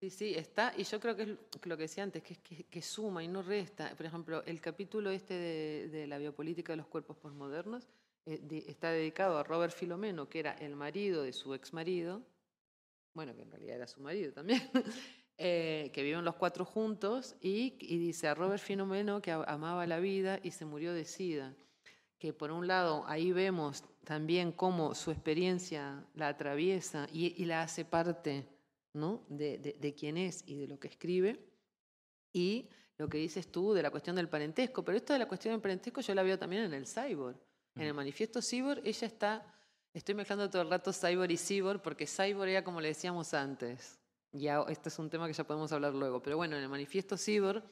[0.01, 1.29] Sí, sí, está, y yo creo que es
[1.67, 3.95] lo que decía antes, que es que, suma y no resta.
[3.95, 5.35] Por ejemplo, el capítulo este
[5.89, 7.87] de, la biopolítica de los cuerpos posmodernos
[8.27, 12.21] eh, está dedicado a Robert Filomeno, que era el marido de su ex marido,
[13.15, 14.61] bueno, que en realidad era su marido también,
[15.43, 20.39] Eh, que viven los cuatro juntos y, dice a Robert Finomeno que amaba la vida
[20.43, 21.55] y se murió de sida.
[22.19, 27.87] Que por un lado ahí vemos también cómo su experiencia la atraviesa y, la hace
[27.87, 28.47] parte
[28.93, 29.25] ¿no?
[29.31, 31.41] de, de, quién es y de lo que escribe.
[32.35, 32.69] Y
[32.99, 35.63] lo que dices tú de la cuestión del parentesco, pero esto de la cuestión del
[35.63, 37.39] parentesco yo la veo también en el cyborg.
[37.77, 39.55] En el manifiesto cyborg ella está,
[39.95, 44.00] estoy mezclando todo el rato cyborg y cyborg porque cyborg era como le decíamos antes,
[44.33, 47.17] ya este es un tema que ya podemos hablar luego, pero bueno, en el manifiesto
[47.17, 47.63] Ciber,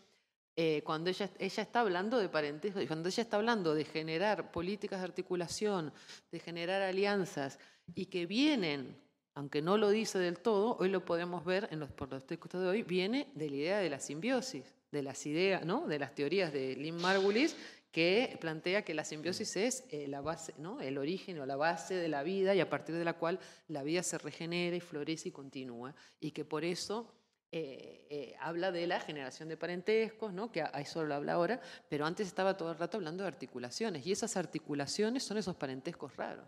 [0.56, 5.00] eh, cuando ella, ella está hablando de parentesco, cuando ella está hablando de generar políticas
[5.00, 5.92] de articulación,
[6.32, 7.58] de generar alianzas,
[7.94, 8.96] y que vienen,
[9.34, 12.60] aunque no lo dice del todo, hoy lo podemos ver en los, por los textos
[12.60, 15.86] de hoy, viene de la idea de la simbiosis, de las ideas, ¿no?
[15.86, 17.56] de las teorías de Lynn Margulis,
[17.90, 20.80] que plantea que la simbiosis es eh, la base, ¿no?
[20.80, 23.82] el origen o la base de la vida y a partir de la cual la
[23.82, 25.94] vida se regenera y florece y continúa.
[26.20, 27.12] Y que por eso
[27.50, 30.52] eh, eh, habla de la generación de parentescos, ¿no?
[30.52, 34.06] que a eso lo habla ahora, pero antes estaba todo el rato hablando de articulaciones.
[34.06, 36.46] Y esas articulaciones son esos parentescos raros,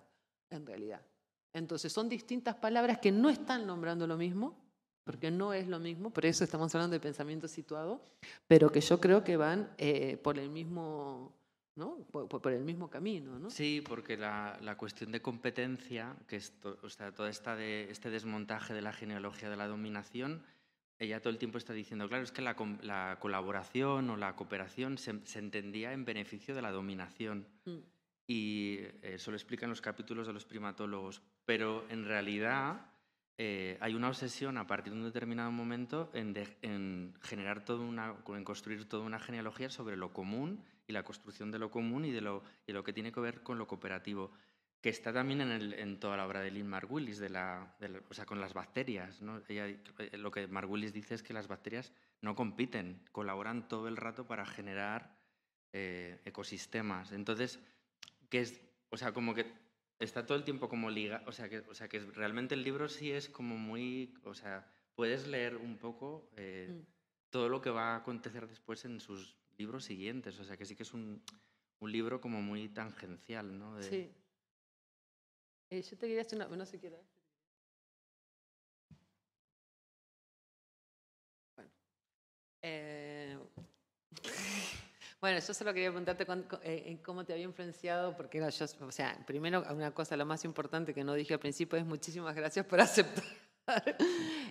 [0.50, 1.00] en realidad.
[1.52, 4.69] Entonces son distintas palabras que no están nombrando lo mismo,
[5.04, 8.02] porque no es lo mismo, por eso estamos hablando de pensamiento situado,
[8.46, 11.38] pero que yo creo que van eh, por el mismo...
[11.76, 11.96] ¿no?
[12.10, 13.38] Por, el mismo camino.
[13.38, 13.48] ¿no?
[13.48, 18.10] Sí, porque la, la cuestión de competencia, que es o sea, todo esta de, este
[18.10, 20.42] desmontaje de la genealogía de la dominación,
[21.00, 24.98] ella todo el tiempo está diciendo, claro, es que la, la colaboración o la cooperación
[24.98, 27.48] se, se, entendía en beneficio de la dominación.
[27.64, 27.78] Mm.
[28.26, 31.22] Y eso lo explican los capítulos de los primatólogos.
[31.46, 32.89] Pero en realidad
[33.42, 38.44] eh, hay una obsesión a partir de un determinado momento en, generar toda una, en
[38.44, 42.20] construir toda una genealogía sobre lo común y la construcción de lo común y de
[42.20, 44.30] lo, lo que tiene que ver con lo cooperativo,
[44.82, 47.74] que está también en, toda la obra de Lynn Margulis, de la,
[48.10, 49.22] o sea, con las bacterias.
[49.22, 49.40] ¿no?
[49.48, 49.78] Eh,
[50.18, 54.44] lo que Margulis dice es que las bacterias no compiten, colaboran todo el rato para
[54.44, 55.16] generar
[55.72, 57.10] eh, ecosistemas.
[57.12, 57.58] Entonces,
[58.28, 58.60] que es
[58.90, 59.46] o sea, como que
[60.00, 62.88] está todo el tiempo como liga, o sea, que, o sea, que realmente el libro
[62.88, 66.86] sí es como muy, o sea, puedes leer un poco eh, Mm.
[67.30, 70.74] todo lo que va a acontecer después en sus libros siguientes, o sea, que sí
[70.74, 71.22] que es un,
[71.80, 73.76] un libro como muy tangencial, ¿no?
[73.76, 74.10] De- Sí.
[75.72, 76.48] Eh, yo te quería hacer una...
[76.48, 77.00] No sé qué era.
[81.54, 81.70] Bueno.
[82.62, 83.19] Eh,
[85.20, 86.26] Bueno, yo solo quería preguntarte
[86.62, 90.46] eh, cómo te había influenciado, porque era yo, o sea, primero una cosa, lo más
[90.46, 93.24] importante que no dije al principio es muchísimas gracias por aceptar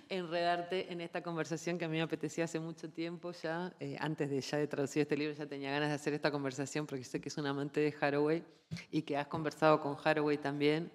[0.08, 4.30] enredarte en esta conversación que a mí me apetecía hace mucho tiempo ya, eh, antes
[4.30, 7.20] de ya de traducir este libro, ya tenía ganas de hacer esta conversación porque sé
[7.20, 8.44] que es un amante de Haraway
[8.92, 10.92] y que has conversado con Haraway también.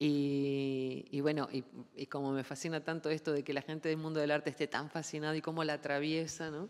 [0.00, 1.64] Y, y bueno, y,
[1.94, 4.68] y como me fascina tanto esto de que la gente del mundo del arte esté
[4.68, 6.68] tan fascinada y cómo la atraviesa, ¿no?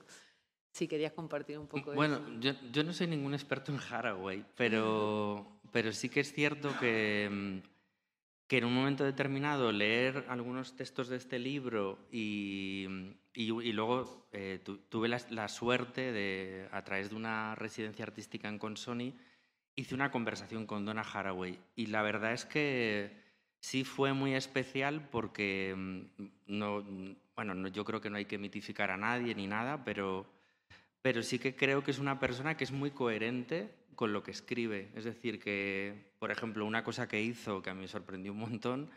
[0.79, 2.39] Si querías compartir un poco de Bueno, eso.
[2.39, 7.29] yo, yo no soy ningún experto en Haraway, pero, pero sí que es cierto que,
[7.29, 7.69] mm,
[8.47, 12.87] que en un momento determinado leer algunos textos de este libro y,
[13.35, 18.05] y, y luego eh, tu- tuve la, la suerte de, a través de una residencia
[18.05, 19.17] artística en Consoni,
[19.75, 23.17] hice una conversación con Donna Haraway y la verdad es que
[23.59, 26.03] sí fue muy especial porque mm,
[26.47, 26.85] no,
[27.35, 30.38] bueno, no- yo creo que no hay que mitificar a nadie ni nada, pero
[31.03, 34.31] pero sí que creo que es una persona que es muy coherente con lo que
[34.31, 34.91] escribe.
[34.95, 38.39] Es decir, que, por ejemplo, una cosa que hizo que a mí me sorprendió un
[38.39, 38.91] montón,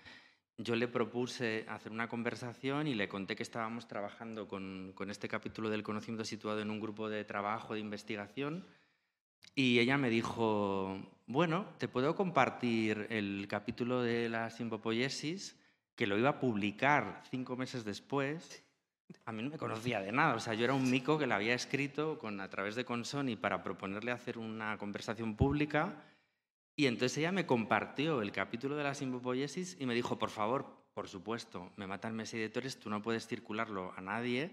[0.58, 5.28] yo le propuse hacer una conversación y le conté que estábamos trabajando con, con este
[5.28, 8.66] capítulo del conocimiento situado en un grupo de trabajo, de investigación,
[9.56, 10.98] y ella me dijo,
[11.28, 15.58] bueno, te puedo compartir el capítulo de la simpopoiesis,
[15.96, 18.64] que lo iba a publicar cinco meses después,
[19.26, 21.36] a mí no me conocía de nada, o sea, yo era un mico que la
[21.36, 26.04] había escrito con, a través de Consoni para proponerle hacer una conversación pública
[26.76, 30.66] y entonces ella me compartió el capítulo de la simpopoiesis y me dijo, por favor,
[30.94, 34.52] por supuesto, me matan mis editores, tú no puedes circularlo a nadie,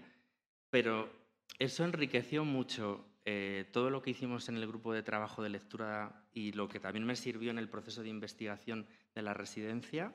[0.69, 1.09] pero
[1.57, 6.23] eso enriqueció mucho eh, todo lo que hicimos en el grupo de trabajo de lectura
[6.33, 10.13] y lo que también me sirvió en el proceso de investigación de la residencia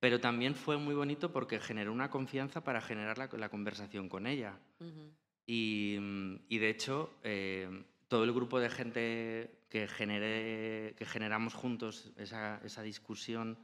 [0.00, 4.26] pero también fue muy bonito porque generó una confianza para generar la, la conversación con
[4.26, 4.58] ella.
[5.46, 11.54] Y, mm, y de hecho, eh, todo el grupo de gente que, generé, que generamos
[11.54, 13.58] juntos esa, esa discusión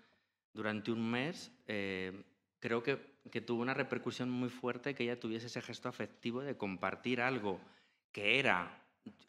[0.53, 2.25] durante un mes, eh,
[2.61, 2.99] creo que,
[3.31, 7.61] que tuvo una repercusión muy fuerte que ella tuviese ese gesto afectivo de compartir algo
[8.13, 8.85] que era,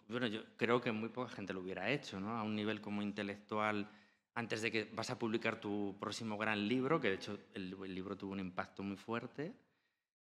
[0.08, 2.38] bueno, yo creo que muy poca gente lo hubiera hecho, ¿no?
[2.38, 3.89] A un nivel como intelectual,
[4.36, 7.95] antes de que vas a publicar tu próximo gran libro, que de hecho el, el
[7.95, 9.53] libro tuvo un impacto muy fuerte,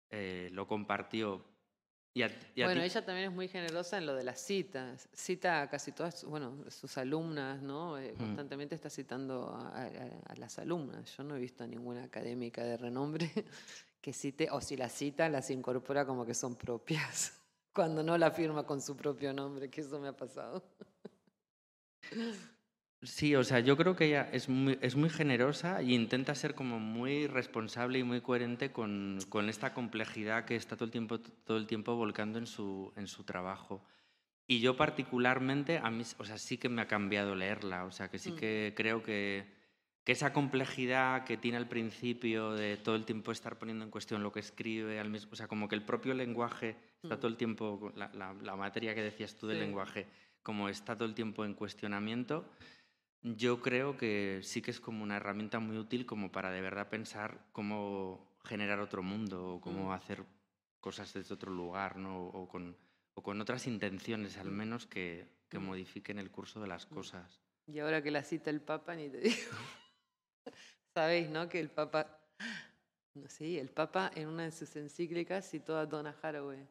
[0.09, 1.43] eh, lo compartió.
[2.13, 5.07] Y a- y Bueno, ella también es muy generosa en lo de las citas.
[5.13, 7.97] Cita a casi todas, bueno, sus alumnas, ¿no?
[7.99, 8.17] Eh, Mm.
[8.17, 9.87] constantemente está citando a, a-
[10.25, 11.15] a las alumnas.
[11.15, 13.29] Yo no he visto a ninguna académica de renombre
[14.01, 17.39] que cite, o si las cita, las incorpora como que son propias,
[17.73, 20.63] cuando no la firma con su propio nombre, que eso me ha pasado.
[23.03, 26.55] Sí, o sea, yo creo que ella es muy, es muy generosa y intenta ser
[26.55, 31.19] como muy responsable y muy coherente con, con esta complejidad que está todo el tiempo,
[31.19, 33.85] todo el tiempo volcando en su, en su trabajo.
[34.47, 38.09] Y yo particularmente, a mí, o sea, sí que me ha cambiado leerla, o sea,
[38.09, 38.35] que sí Mm.
[38.35, 39.45] que creo que,
[40.03, 44.23] que esa complejidad que tiene al principio de todo el tiempo estar poniendo en cuestión
[44.23, 47.19] lo que escribe, al mismo, o sea, como que el propio lenguaje está Mm.
[47.19, 49.63] todo el tiempo, la, la- la materia que decías tú del Sí.
[49.65, 50.07] lenguaje,
[50.41, 52.49] como está todo el tiempo en cuestionamiento,
[53.23, 56.89] yo creo que sí que es como una herramienta muy útil como para de verdad
[56.89, 59.91] pensar cómo generar otro mundo o cómo Mm.
[59.91, 60.23] hacer
[60.79, 62.27] cosas desde otro lugar, ¿no?
[62.27, 62.77] O con,
[63.15, 65.65] o con otras intenciones al menos que, que Mm.
[65.65, 67.41] modifiquen el curso de las cosas.
[67.65, 69.57] Y ahora que la cita el Papa, ni te digo.
[70.93, 71.49] Sabéis, ¿no?
[71.49, 72.19] Que el Papa,
[73.15, 76.65] no sé, el Papa en una de sus encíclicas citó a Donna Haraway.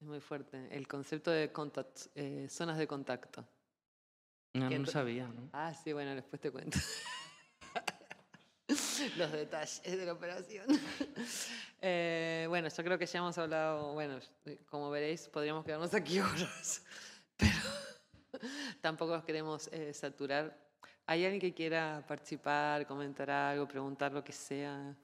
[0.00, 0.66] Es muy fuerte.
[0.74, 3.46] El concepto de contact, eh, zonas de contacto.
[4.54, 5.48] No, Que no ento- sabía, ¿no?
[5.52, 6.78] Ah, sí, bueno, después te cuento.
[9.16, 10.66] Los detalles de la operación.
[11.82, 14.18] Eh, bueno, yo creo que ya hemos hablado, bueno,
[14.68, 16.84] como veréis, podríamos quedarnos aquí horas,
[17.38, 17.56] pero
[18.82, 20.54] tampoco os queremos eh, saturar.
[21.06, 24.94] ¿Hay alguien que quiera participar, comentar algo, preguntar lo que sea?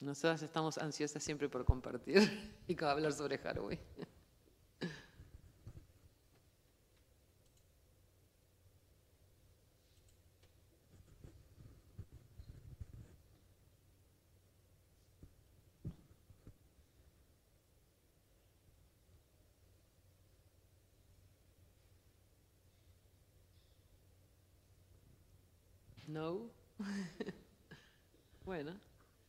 [0.00, 3.80] Nosotras estamos ansiosas siempre por compartir y hablar sobre Haraway.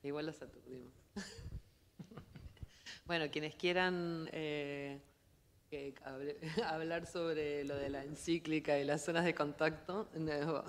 [0.04, 0.94] Igual los aturdimos.
[3.06, 5.02] bueno, quienes quieran eh,
[5.70, 10.64] que hable- hablar sobre lo de la encíclica y las zonas de contacto, no,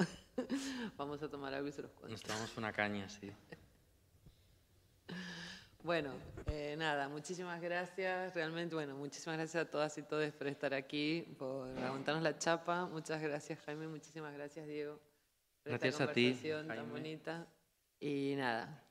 [0.96, 2.12] vamos a tomar algo y se los cuento.
[2.12, 3.30] Nos tomamos una caña, sí.
[5.82, 6.14] Bueno,
[6.46, 8.34] eh, nada, muchísimas gracias.
[8.34, 12.86] Realmente, bueno, muchísimas gracias a todas y todos por estar aquí, por aguantarnos la chapa.
[12.86, 13.86] Muchas gracias, Jaime.
[13.86, 14.98] Muchísimas gracias, Diego.
[15.62, 17.46] Por Gracias esta a ti, tan bonita.
[18.00, 18.82] Y nada,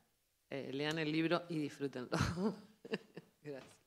[0.54, 2.10] eh, lean el libro y disfrútenlo.
[3.44, 3.83] gracias.